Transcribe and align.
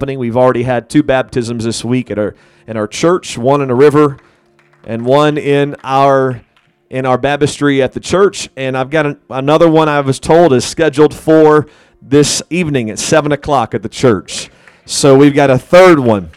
happening. 0.00 0.18
We've 0.18 0.36
already 0.38 0.62
had 0.62 0.88
two 0.88 1.02
baptisms 1.02 1.64
this 1.64 1.84
week 1.84 2.10
at 2.10 2.18
our 2.18 2.34
in 2.66 2.78
our 2.78 2.86
church, 2.86 3.36
one 3.36 3.60
in 3.60 3.68
a 3.68 3.74
river 3.74 4.16
and 4.84 5.04
one 5.04 5.36
in 5.36 5.76
our 5.84 6.40
in 6.88 7.04
our 7.04 7.18
baptistry 7.18 7.82
at 7.82 7.92
the 7.92 8.00
church. 8.00 8.48
And 8.56 8.78
I've 8.78 8.88
got 8.88 9.04
an, 9.04 9.20
another 9.28 9.68
one 9.68 9.90
I 9.90 10.00
was 10.00 10.18
told 10.18 10.54
is 10.54 10.64
scheduled 10.64 11.12
for 11.12 11.66
this 12.00 12.42
evening 12.48 12.88
at 12.88 12.98
seven 12.98 13.30
o'clock 13.30 13.74
at 13.74 13.82
the 13.82 13.90
church. 13.90 14.48
So 14.86 15.18
we've 15.18 15.34
got 15.34 15.50
a 15.50 15.58
third 15.58 15.98
one. 15.98 16.30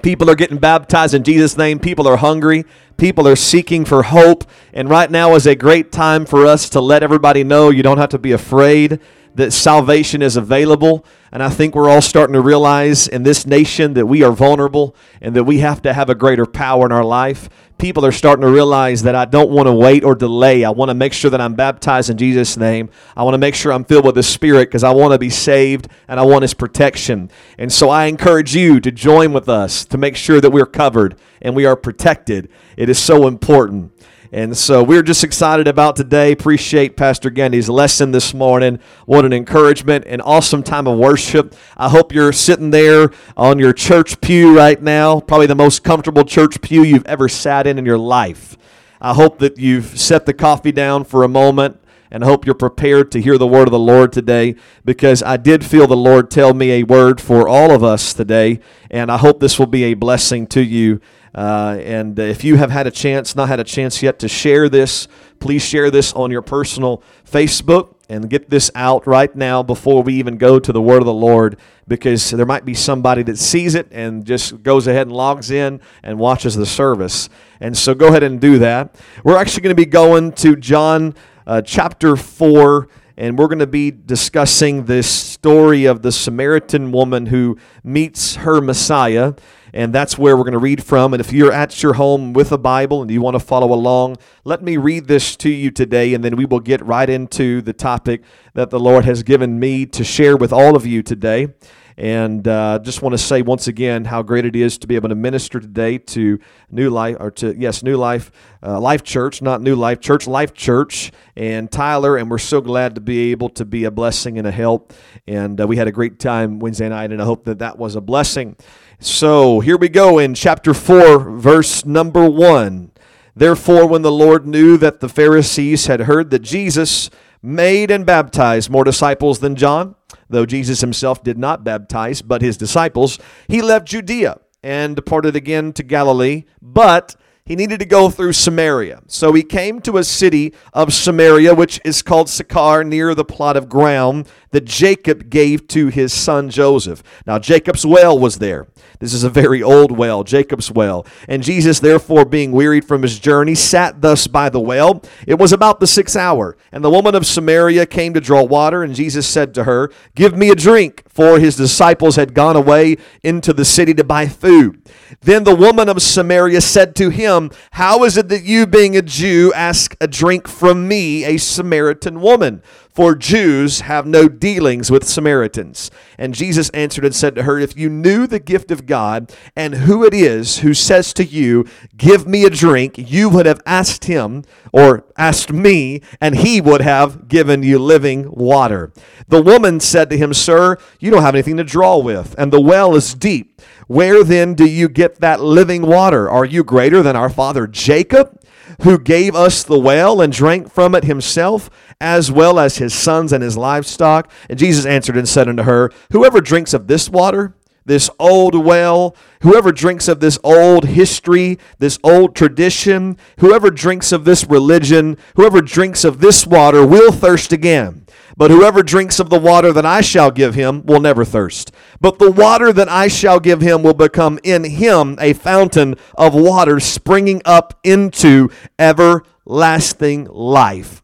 People 0.00 0.30
are 0.30 0.34
getting 0.34 0.56
baptized 0.56 1.12
in 1.12 1.24
Jesus' 1.24 1.58
name. 1.58 1.78
People 1.80 2.08
are 2.08 2.16
hungry. 2.16 2.64
People 2.98 3.28
are 3.28 3.36
seeking 3.36 3.84
for 3.84 4.02
hope. 4.02 4.44
And 4.72 4.90
right 4.90 5.08
now 5.08 5.36
is 5.36 5.46
a 5.46 5.54
great 5.54 5.92
time 5.92 6.26
for 6.26 6.44
us 6.44 6.68
to 6.70 6.80
let 6.80 7.04
everybody 7.04 7.44
know 7.44 7.70
you 7.70 7.84
don't 7.84 7.98
have 7.98 8.08
to 8.10 8.18
be 8.18 8.32
afraid 8.32 9.00
that 9.36 9.52
salvation 9.52 10.20
is 10.20 10.36
available. 10.36 11.06
And 11.30 11.42
I 11.42 11.48
think 11.48 11.74
we're 11.74 11.88
all 11.88 12.02
starting 12.02 12.32
to 12.32 12.40
realize 12.40 13.06
in 13.06 13.22
this 13.22 13.46
nation 13.46 13.94
that 13.94 14.06
we 14.06 14.24
are 14.24 14.32
vulnerable 14.32 14.96
and 15.20 15.36
that 15.36 15.44
we 15.44 15.58
have 15.58 15.80
to 15.82 15.92
have 15.92 16.10
a 16.10 16.14
greater 16.16 16.44
power 16.44 16.86
in 16.86 16.90
our 16.90 17.04
life. 17.04 17.48
People 17.76 18.04
are 18.04 18.10
starting 18.10 18.42
to 18.42 18.50
realize 18.50 19.04
that 19.04 19.14
I 19.14 19.26
don't 19.26 19.50
want 19.50 19.68
to 19.68 19.72
wait 19.72 20.02
or 20.02 20.16
delay. 20.16 20.64
I 20.64 20.70
want 20.70 20.88
to 20.88 20.94
make 20.94 21.12
sure 21.12 21.30
that 21.30 21.40
I'm 21.40 21.54
baptized 21.54 22.10
in 22.10 22.18
Jesus' 22.18 22.56
name. 22.56 22.90
I 23.16 23.22
want 23.22 23.34
to 23.34 23.38
make 23.38 23.54
sure 23.54 23.72
I'm 23.72 23.84
filled 23.84 24.06
with 24.06 24.16
the 24.16 24.22
Spirit 24.24 24.70
because 24.70 24.82
I 24.82 24.90
want 24.90 25.12
to 25.12 25.18
be 25.18 25.30
saved 25.30 25.86
and 26.08 26.18
I 26.18 26.24
want 26.24 26.42
His 26.42 26.54
protection. 26.54 27.30
And 27.58 27.72
so 27.72 27.90
I 27.90 28.06
encourage 28.06 28.56
you 28.56 28.80
to 28.80 28.90
join 28.90 29.32
with 29.32 29.48
us 29.48 29.84
to 29.84 29.98
make 29.98 30.16
sure 30.16 30.40
that 30.40 30.50
we're 30.50 30.66
covered 30.66 31.16
and 31.40 31.54
we 31.54 31.66
are 31.66 31.76
protected. 31.76 32.48
It 32.78 32.88
is 32.88 32.96
so 32.96 33.26
important. 33.26 33.90
And 34.30 34.56
so 34.56 34.84
we're 34.84 35.02
just 35.02 35.24
excited 35.24 35.66
about 35.66 35.96
today. 35.96 36.30
Appreciate 36.30 36.96
Pastor 36.96 37.28
Gandy's 37.28 37.68
lesson 37.68 38.12
this 38.12 38.32
morning. 38.32 38.78
What 39.04 39.24
an 39.24 39.32
encouragement, 39.32 40.04
an 40.06 40.20
awesome 40.20 40.62
time 40.62 40.86
of 40.86 40.96
worship. 40.96 41.56
I 41.76 41.88
hope 41.88 42.14
you're 42.14 42.32
sitting 42.32 42.70
there 42.70 43.10
on 43.36 43.58
your 43.58 43.72
church 43.72 44.20
pew 44.20 44.56
right 44.56 44.80
now, 44.80 45.18
probably 45.18 45.48
the 45.48 45.56
most 45.56 45.82
comfortable 45.82 46.22
church 46.22 46.60
pew 46.60 46.84
you've 46.84 47.06
ever 47.06 47.28
sat 47.28 47.66
in 47.66 47.80
in 47.80 47.84
your 47.84 47.98
life. 47.98 48.56
I 49.00 49.12
hope 49.12 49.40
that 49.40 49.58
you've 49.58 49.98
set 49.98 50.24
the 50.24 50.32
coffee 50.32 50.70
down 50.70 51.02
for 51.02 51.24
a 51.24 51.28
moment 51.28 51.80
and 52.10 52.22
I 52.22 52.26
hope 52.26 52.46
you're 52.46 52.54
prepared 52.54 53.10
to 53.12 53.20
hear 53.20 53.38
the 53.38 53.46
word 53.46 53.68
of 53.68 53.72
the 53.72 53.78
Lord 53.78 54.12
today 54.12 54.54
because 54.84 55.22
I 55.22 55.36
did 55.36 55.64
feel 55.64 55.86
the 55.86 55.96
Lord 55.96 56.30
tell 56.30 56.54
me 56.54 56.70
a 56.72 56.82
word 56.84 57.20
for 57.20 57.48
all 57.48 57.70
of 57.70 57.84
us 57.84 58.14
today, 58.14 58.60
and 58.90 59.10
I 59.10 59.18
hope 59.18 59.40
this 59.40 59.58
will 59.58 59.66
be 59.66 59.84
a 59.84 59.94
blessing 59.94 60.46
to 60.48 60.62
you 60.62 61.00
uh, 61.34 61.78
and 61.80 62.18
if 62.18 62.44
you 62.44 62.56
have 62.56 62.70
had 62.70 62.86
a 62.86 62.90
chance, 62.90 63.36
not 63.36 63.48
had 63.48 63.60
a 63.60 63.64
chance 63.64 64.02
yet 64.02 64.18
to 64.20 64.28
share 64.28 64.68
this, 64.68 65.08
please 65.40 65.62
share 65.62 65.90
this 65.90 66.12
on 66.12 66.30
your 66.30 66.42
personal 66.42 67.02
Facebook 67.24 67.94
and 68.08 68.30
get 68.30 68.48
this 68.48 68.70
out 68.74 69.06
right 69.06 69.34
now 69.36 69.62
before 69.62 70.02
we 70.02 70.14
even 70.14 70.38
go 70.38 70.58
to 70.58 70.72
the 70.72 70.80
word 70.80 70.98
of 70.98 71.06
the 71.06 71.12
Lord 71.12 71.58
because 71.86 72.30
there 72.30 72.46
might 72.46 72.64
be 72.64 72.74
somebody 72.74 73.22
that 73.24 73.38
sees 73.38 73.74
it 73.74 73.88
and 73.90 74.24
just 74.24 74.62
goes 74.62 74.86
ahead 74.86 75.06
and 75.06 75.16
logs 75.16 75.50
in 75.50 75.80
and 76.02 76.18
watches 76.18 76.56
the 76.56 76.66
service. 76.66 77.28
And 77.60 77.76
so 77.76 77.94
go 77.94 78.08
ahead 78.08 78.22
and 78.22 78.40
do 78.40 78.58
that. 78.60 78.94
We're 79.24 79.36
actually 79.36 79.62
going 79.62 79.76
to 79.76 79.82
be 79.82 79.86
going 79.86 80.32
to 80.32 80.56
John 80.56 81.14
uh, 81.46 81.60
chapter 81.62 82.16
4 82.16 82.88
and 83.18 83.36
we're 83.36 83.48
going 83.48 83.58
to 83.58 83.66
be 83.66 83.90
discussing 83.90 84.84
this 84.84 85.10
story 85.10 85.86
of 85.86 86.02
the 86.02 86.12
Samaritan 86.12 86.92
woman 86.92 87.26
who 87.26 87.58
meets 87.82 88.36
her 88.36 88.60
Messiah 88.60 89.34
and 89.72 89.94
that's 89.94 90.18
where 90.18 90.36
we're 90.36 90.44
going 90.44 90.52
to 90.52 90.58
read 90.58 90.82
from. 90.84 91.14
And 91.14 91.20
if 91.20 91.32
you're 91.32 91.52
at 91.52 91.82
your 91.82 91.94
home 91.94 92.32
with 92.32 92.52
a 92.52 92.58
Bible 92.58 93.02
and 93.02 93.10
you 93.10 93.20
want 93.20 93.34
to 93.34 93.40
follow 93.40 93.72
along, 93.72 94.16
let 94.44 94.62
me 94.62 94.76
read 94.76 95.06
this 95.06 95.36
to 95.36 95.48
you 95.48 95.70
today, 95.70 96.14
and 96.14 96.24
then 96.24 96.36
we 96.36 96.44
will 96.44 96.60
get 96.60 96.84
right 96.84 97.08
into 97.08 97.62
the 97.62 97.72
topic 97.72 98.22
that 98.54 98.70
the 98.70 98.80
Lord 98.80 99.04
has 99.04 99.22
given 99.22 99.58
me 99.58 99.86
to 99.86 100.04
share 100.04 100.36
with 100.36 100.52
all 100.52 100.76
of 100.76 100.86
you 100.86 101.02
today. 101.02 101.48
And 101.96 102.46
uh, 102.46 102.78
just 102.80 103.02
want 103.02 103.14
to 103.14 103.18
say 103.18 103.42
once 103.42 103.66
again 103.66 104.04
how 104.04 104.22
great 104.22 104.44
it 104.44 104.54
is 104.54 104.78
to 104.78 104.86
be 104.86 104.94
able 104.94 105.08
to 105.08 105.16
minister 105.16 105.58
today 105.58 105.98
to 105.98 106.38
New 106.70 106.90
Life, 106.90 107.16
or 107.18 107.32
to, 107.32 107.56
yes, 107.58 107.82
New 107.82 107.96
Life, 107.96 108.30
uh, 108.62 108.78
Life 108.78 109.02
Church, 109.02 109.42
not 109.42 109.62
New 109.62 109.74
Life 109.74 109.98
Church, 109.98 110.28
Life 110.28 110.54
Church, 110.54 111.10
and 111.34 111.68
Tyler. 111.72 112.16
And 112.16 112.30
we're 112.30 112.38
so 112.38 112.60
glad 112.60 112.94
to 112.94 113.00
be 113.00 113.32
able 113.32 113.48
to 113.48 113.64
be 113.64 113.82
a 113.82 113.90
blessing 113.90 114.38
and 114.38 114.46
a 114.46 114.52
help. 114.52 114.92
And 115.26 115.60
uh, 115.60 115.66
we 115.66 115.76
had 115.76 115.88
a 115.88 115.92
great 115.92 116.20
time 116.20 116.60
Wednesday 116.60 116.88
night, 116.88 117.10
and 117.10 117.20
I 117.20 117.24
hope 117.24 117.42
that 117.46 117.58
that 117.58 117.78
was 117.78 117.96
a 117.96 118.00
blessing. 118.00 118.54
So 119.00 119.60
here 119.60 119.76
we 119.76 119.88
go 119.88 120.18
in 120.18 120.34
chapter 120.34 120.74
4, 120.74 121.20
verse 121.20 121.84
number 121.84 122.28
1. 122.28 122.90
Therefore, 123.36 123.86
when 123.86 124.02
the 124.02 124.10
Lord 124.10 124.44
knew 124.44 124.76
that 124.76 124.98
the 124.98 125.08
Pharisees 125.08 125.86
had 125.86 126.00
heard 126.00 126.30
that 126.30 126.40
Jesus 126.40 127.08
made 127.40 127.92
and 127.92 128.04
baptized 128.04 128.70
more 128.70 128.82
disciples 128.82 129.38
than 129.38 129.54
John, 129.54 129.94
though 130.28 130.44
Jesus 130.44 130.80
himself 130.80 131.22
did 131.22 131.38
not 131.38 131.62
baptize, 131.62 132.22
but 132.22 132.42
his 132.42 132.56
disciples, 132.56 133.20
he 133.46 133.62
left 133.62 133.86
Judea 133.86 134.40
and 134.64 134.96
departed 134.96 135.36
again 135.36 135.72
to 135.74 135.84
Galilee. 135.84 136.42
But 136.60 137.14
he 137.44 137.54
needed 137.54 137.78
to 137.78 137.86
go 137.86 138.10
through 138.10 138.32
Samaria. 138.32 139.02
So 139.06 139.32
he 139.32 139.44
came 139.44 139.80
to 139.82 139.96
a 139.96 140.04
city 140.04 140.52
of 140.74 140.92
Samaria, 140.92 141.54
which 141.54 141.80
is 141.84 142.02
called 142.02 142.28
Sychar, 142.28 142.82
near 142.82 143.14
the 143.14 143.24
plot 143.24 143.56
of 143.56 143.68
ground 143.68 144.28
that 144.50 144.64
Jacob 144.64 145.30
gave 145.30 145.68
to 145.68 145.88
his 145.88 146.12
son 146.12 146.50
Joseph. 146.50 147.02
Now, 147.26 147.38
Jacob's 147.38 147.84
well 147.84 148.18
was 148.18 148.38
there. 148.38 148.68
This 148.98 149.14
is 149.14 149.24
a 149.24 149.30
very 149.30 149.62
old 149.62 149.96
well, 149.96 150.24
Jacob's 150.24 150.70
well. 150.70 151.06
And 151.28 151.42
Jesus, 151.42 151.80
therefore, 151.80 152.24
being 152.24 152.52
wearied 152.52 152.84
from 152.84 153.02
his 153.02 153.18
journey, 153.18 153.54
sat 153.54 154.00
thus 154.00 154.26
by 154.26 154.48
the 154.48 154.60
well. 154.60 155.02
It 155.26 155.38
was 155.38 155.52
about 155.52 155.80
the 155.80 155.86
sixth 155.86 156.16
hour. 156.16 156.56
And 156.72 156.84
the 156.84 156.90
woman 156.90 157.14
of 157.14 157.26
Samaria 157.26 157.86
came 157.86 158.14
to 158.14 158.20
draw 158.20 158.42
water, 158.42 158.82
and 158.82 158.94
Jesus 158.94 159.26
said 159.26 159.54
to 159.54 159.64
her, 159.64 159.90
Give 160.14 160.36
me 160.36 160.50
a 160.50 160.54
drink, 160.54 161.04
for 161.08 161.38
his 161.38 161.56
disciples 161.56 162.16
had 162.16 162.34
gone 162.34 162.56
away 162.56 162.96
into 163.22 163.52
the 163.52 163.64
city 163.64 163.94
to 163.94 164.04
buy 164.04 164.26
food. 164.26 164.82
Then 165.20 165.44
the 165.44 165.54
woman 165.54 165.88
of 165.88 166.02
Samaria 166.02 166.60
said 166.60 166.96
to 166.96 167.10
him, 167.10 167.50
How 167.72 168.04
is 168.04 168.16
it 168.16 168.28
that 168.28 168.42
you, 168.42 168.66
being 168.66 168.96
a 168.96 169.02
Jew, 169.02 169.52
ask 169.54 169.96
a 170.00 170.06
drink 170.06 170.48
from 170.48 170.88
me, 170.88 171.24
a 171.24 171.36
Samaritan 171.36 172.20
woman? 172.20 172.62
For 172.98 173.14
Jews 173.14 173.82
have 173.82 174.08
no 174.08 174.26
dealings 174.28 174.90
with 174.90 175.06
Samaritans. 175.06 175.88
And 176.18 176.34
Jesus 176.34 176.68
answered 176.70 177.04
and 177.04 177.14
said 177.14 177.36
to 177.36 177.44
her, 177.44 177.56
If 177.56 177.76
you 177.76 177.88
knew 177.88 178.26
the 178.26 178.40
gift 178.40 178.72
of 178.72 178.86
God 178.86 179.32
and 179.54 179.72
who 179.72 180.04
it 180.04 180.12
is 180.12 180.58
who 180.58 180.74
says 180.74 181.12
to 181.12 181.24
you, 181.24 181.64
Give 181.96 182.26
me 182.26 182.42
a 182.44 182.50
drink, 182.50 182.96
you 182.98 183.28
would 183.28 183.46
have 183.46 183.60
asked 183.64 184.06
him 184.06 184.42
or 184.72 185.04
asked 185.16 185.52
me, 185.52 186.02
and 186.20 186.38
he 186.38 186.60
would 186.60 186.80
have 186.80 187.28
given 187.28 187.62
you 187.62 187.78
living 187.78 188.32
water. 188.32 188.92
The 189.28 189.42
woman 189.42 189.78
said 189.78 190.10
to 190.10 190.18
him, 190.18 190.34
Sir, 190.34 190.76
you 190.98 191.12
don't 191.12 191.22
have 191.22 191.36
anything 191.36 191.58
to 191.58 191.62
draw 191.62 191.98
with, 191.98 192.34
and 192.36 192.52
the 192.52 192.60
well 192.60 192.96
is 192.96 193.14
deep. 193.14 193.62
Where 193.86 194.24
then 194.24 194.54
do 194.54 194.68
you 194.68 194.88
get 194.88 195.20
that 195.20 195.40
living 195.40 195.82
water? 195.82 196.28
Are 196.28 196.44
you 196.44 196.64
greater 196.64 197.00
than 197.04 197.14
our 197.14 197.30
father 197.30 197.68
Jacob? 197.68 198.40
Who 198.82 198.98
gave 198.98 199.34
us 199.34 199.62
the 199.62 199.78
well 199.78 200.20
and 200.20 200.32
drank 200.32 200.70
from 200.70 200.94
it 200.94 201.04
himself, 201.04 201.68
as 202.00 202.30
well 202.30 202.58
as 202.58 202.78
his 202.78 202.94
sons 202.94 203.32
and 203.32 203.42
his 203.42 203.56
livestock? 203.56 204.30
And 204.48 204.58
Jesus 204.58 204.86
answered 204.86 205.16
and 205.16 205.28
said 205.28 205.48
unto 205.48 205.64
her, 205.64 205.90
Whoever 206.12 206.40
drinks 206.40 206.74
of 206.74 206.86
this 206.86 207.08
water, 207.08 207.54
this 207.88 208.08
old 208.18 208.54
well, 208.54 209.16
whoever 209.42 209.72
drinks 209.72 210.06
of 210.06 210.20
this 210.20 210.38
old 210.44 210.84
history, 210.84 211.58
this 211.78 211.98
old 212.04 212.36
tradition, 212.36 213.16
whoever 213.40 213.70
drinks 213.70 214.12
of 214.12 214.24
this 214.24 214.44
religion, 214.46 215.16
whoever 215.34 215.60
drinks 215.60 216.04
of 216.04 216.20
this 216.20 216.46
water 216.46 216.86
will 216.86 217.10
thirst 217.10 217.52
again. 217.52 218.06
But 218.36 218.52
whoever 218.52 218.84
drinks 218.84 219.18
of 219.18 219.30
the 219.30 219.40
water 219.40 219.72
that 219.72 219.84
I 219.84 220.00
shall 220.00 220.30
give 220.30 220.54
him 220.54 220.86
will 220.86 221.00
never 221.00 221.24
thirst. 221.24 221.72
But 222.00 222.20
the 222.20 222.30
water 222.30 222.72
that 222.72 222.88
I 222.88 223.08
shall 223.08 223.40
give 223.40 223.60
him 223.60 223.82
will 223.82 223.94
become 223.94 224.38
in 224.44 224.62
him 224.62 225.16
a 225.20 225.32
fountain 225.32 225.96
of 226.14 226.34
water 226.34 226.78
springing 226.78 227.42
up 227.44 227.80
into 227.82 228.50
everlasting 228.78 230.26
life. 230.26 231.02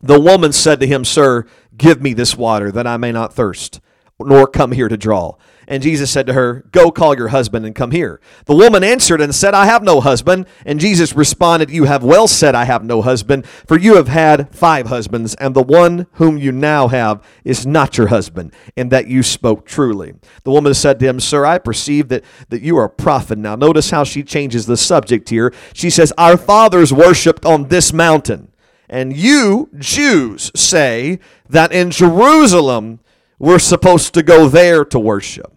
The 0.00 0.20
woman 0.20 0.52
said 0.52 0.78
to 0.78 0.86
him, 0.86 1.04
Sir, 1.04 1.44
give 1.76 2.00
me 2.00 2.14
this 2.14 2.36
water 2.36 2.70
that 2.70 2.86
I 2.86 2.96
may 2.98 3.10
not 3.10 3.34
thirst, 3.34 3.80
nor 4.26 4.46
come 4.46 4.72
here 4.72 4.88
to 4.88 4.96
draw. 4.96 5.36
And 5.70 5.84
Jesus 5.84 6.10
said 6.10 6.26
to 6.26 6.32
her, 6.32 6.64
Go 6.72 6.90
call 6.90 7.16
your 7.16 7.28
husband 7.28 7.64
and 7.64 7.76
come 7.76 7.92
here. 7.92 8.20
The 8.46 8.56
woman 8.56 8.82
answered 8.82 9.20
and 9.20 9.32
said, 9.32 9.54
I 9.54 9.66
have 9.66 9.84
no 9.84 10.00
husband. 10.00 10.46
And 10.66 10.80
Jesus 10.80 11.14
responded, 11.14 11.70
You 11.70 11.84
have 11.84 12.02
well 12.02 12.26
said, 12.26 12.56
I 12.56 12.64
have 12.64 12.82
no 12.82 13.02
husband, 13.02 13.46
for 13.46 13.78
you 13.78 13.94
have 13.94 14.08
had 14.08 14.52
five 14.52 14.88
husbands, 14.88 15.36
and 15.36 15.54
the 15.54 15.62
one 15.62 16.08
whom 16.14 16.36
you 16.36 16.50
now 16.50 16.88
have 16.88 17.24
is 17.44 17.64
not 17.64 17.96
your 17.96 18.08
husband, 18.08 18.52
and 18.76 18.90
that 18.90 19.06
you 19.06 19.22
spoke 19.22 19.64
truly. 19.64 20.14
The 20.42 20.50
woman 20.50 20.74
said 20.74 20.98
to 20.98 21.06
him, 21.06 21.20
Sir, 21.20 21.46
I 21.46 21.58
perceive 21.58 22.08
that, 22.08 22.24
that 22.48 22.62
you 22.62 22.76
are 22.76 22.86
a 22.86 22.90
prophet. 22.90 23.38
Now, 23.38 23.54
notice 23.54 23.90
how 23.90 24.02
she 24.02 24.24
changes 24.24 24.66
the 24.66 24.76
subject 24.76 25.28
here. 25.28 25.54
She 25.72 25.88
says, 25.88 26.12
Our 26.18 26.36
fathers 26.36 26.92
worshipped 26.92 27.44
on 27.44 27.68
this 27.68 27.92
mountain. 27.92 28.50
And 28.88 29.16
you, 29.16 29.70
Jews, 29.78 30.50
say 30.56 31.20
that 31.48 31.70
in 31.70 31.92
Jerusalem 31.92 32.98
we're 33.40 33.58
supposed 33.58 34.14
to 34.14 34.22
go 34.22 34.48
there 34.48 34.84
to 34.84 35.00
worship. 35.00 35.52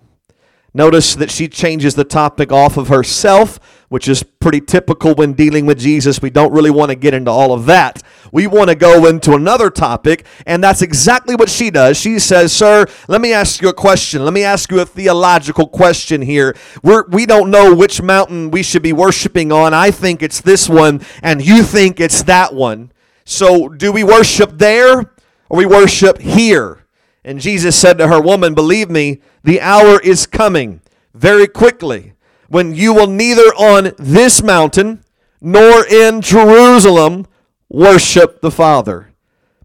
Notice 0.73 1.13
that 1.13 1.29
she 1.29 1.47
changes 1.47 1.93
the 1.93 2.03
topic 2.03 2.51
off 2.51 2.77
of 2.77 2.87
herself 2.87 3.59
which 3.93 4.07
is 4.07 4.23
pretty 4.23 4.59
typical 4.59 5.13
when 5.13 5.33
dealing 5.33 5.67
with 5.67 5.77
Jesus. 5.77 6.19
We 6.19 6.31
don't 6.31 6.51
really 6.51 6.71
want 6.71 6.89
to 6.89 6.95
get 6.95 7.13
into 7.13 7.29
all 7.29 7.53
of 7.53 7.67
that. 7.67 8.01
We 8.31 8.47
want 8.47 8.71
to 8.71 8.75
go 8.75 9.05
into 9.05 9.35
another 9.35 9.69
topic, 9.69 10.25
and 10.47 10.63
that's 10.63 10.81
exactly 10.81 11.35
what 11.35 11.47
she 11.47 11.69
does. 11.69 11.95
She 11.95 12.17
says, 12.17 12.51
Sir, 12.51 12.87
let 13.07 13.21
me 13.21 13.33
ask 13.33 13.61
you 13.61 13.69
a 13.69 13.73
question. 13.73 14.25
Let 14.25 14.33
me 14.33 14.43
ask 14.43 14.71
you 14.71 14.79
a 14.79 14.85
theological 14.87 15.67
question 15.67 16.23
here. 16.23 16.55
We're, 16.81 17.05
we 17.07 17.27
don't 17.27 17.51
know 17.51 17.75
which 17.75 18.01
mountain 18.01 18.49
we 18.49 18.63
should 18.63 18.81
be 18.81 18.93
worshiping 18.93 19.51
on. 19.51 19.75
I 19.75 19.91
think 19.91 20.23
it's 20.23 20.41
this 20.41 20.67
one, 20.67 21.05
and 21.21 21.45
you 21.45 21.61
think 21.61 21.99
it's 21.99 22.23
that 22.23 22.55
one. 22.55 22.91
So, 23.25 23.69
do 23.69 23.91
we 23.91 24.03
worship 24.03 24.57
there 24.57 25.01
or 25.49 25.57
we 25.57 25.67
worship 25.67 26.17
here? 26.17 26.82
And 27.23 27.39
Jesus 27.39 27.75
said 27.75 27.97
to 27.97 28.07
her, 28.07 28.21
Woman, 28.21 28.53
believe 28.53 28.89
me, 28.89 29.21
the 29.43 29.61
hour 29.61 29.99
is 30.01 30.25
coming 30.25 30.81
very 31.13 31.47
quickly 31.47 32.13
when 32.47 32.75
you 32.75 32.93
will 32.93 33.07
neither 33.07 33.53
on 33.55 33.93
this 33.97 34.43
mountain 34.43 35.03
nor 35.41 35.85
in 35.87 36.21
Jerusalem 36.21 37.25
worship 37.69 38.41
the 38.41 38.51
Father. 38.51 39.11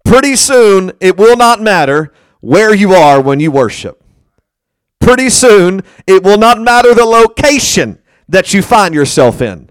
Pretty 0.05 0.37
soon, 0.37 0.93
it 1.01 1.17
will 1.17 1.37
not 1.37 1.61
matter 1.61 2.13
where 2.41 2.75
you 2.75 2.95
are 2.95 3.21
when 3.21 3.41
you 3.41 3.51
worship. 3.51 4.03
Pretty 5.01 5.29
soon, 5.29 5.83
it 6.07 6.23
will 6.23 6.39
not 6.39 6.61
matter 6.61 6.95
the 6.95 7.05
location 7.05 7.99
that 8.29 8.55
you 8.55 8.63
find 8.63 8.95
yourself 8.95 9.43
in. 9.43 9.69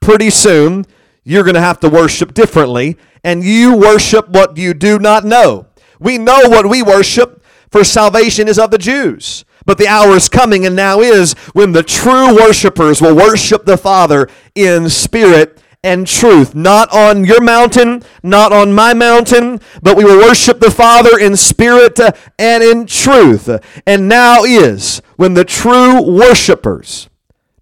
Pretty 0.00 0.30
soon, 0.30 0.84
you're 1.24 1.44
going 1.44 1.54
to 1.54 1.60
have 1.60 1.80
to 1.80 1.88
worship 1.88 2.34
differently, 2.34 2.96
and 3.24 3.42
you 3.42 3.76
worship 3.76 4.28
what 4.28 4.56
you 4.56 4.74
do 4.74 4.98
not 4.98 5.24
know. 5.24 5.67
We 5.98 6.18
know 6.18 6.48
what 6.48 6.68
we 6.68 6.82
worship, 6.82 7.44
for 7.70 7.84
salvation 7.84 8.48
is 8.48 8.58
of 8.58 8.70
the 8.70 8.78
Jews. 8.78 9.44
But 9.66 9.76
the 9.76 9.88
hour 9.88 10.16
is 10.16 10.28
coming 10.28 10.64
and 10.64 10.74
now 10.74 11.00
is 11.00 11.34
when 11.52 11.72
the 11.72 11.82
true 11.82 12.34
worshipers 12.34 13.02
will 13.02 13.14
worship 13.14 13.66
the 13.66 13.76
Father 13.76 14.28
in 14.54 14.88
spirit 14.88 15.62
and 15.84 16.06
truth. 16.06 16.54
Not 16.54 16.90
on 16.92 17.24
your 17.24 17.42
mountain, 17.42 18.02
not 18.22 18.52
on 18.52 18.72
my 18.72 18.94
mountain, 18.94 19.60
but 19.82 19.96
we 19.96 20.04
will 20.04 20.18
worship 20.18 20.60
the 20.60 20.70
Father 20.70 21.18
in 21.18 21.36
spirit 21.36 22.00
and 22.38 22.62
in 22.62 22.86
truth. 22.86 23.48
And 23.86 24.08
now 24.08 24.44
is 24.44 25.02
when 25.16 25.34
the 25.34 25.44
true 25.44 26.00
worshipers, 26.02 27.10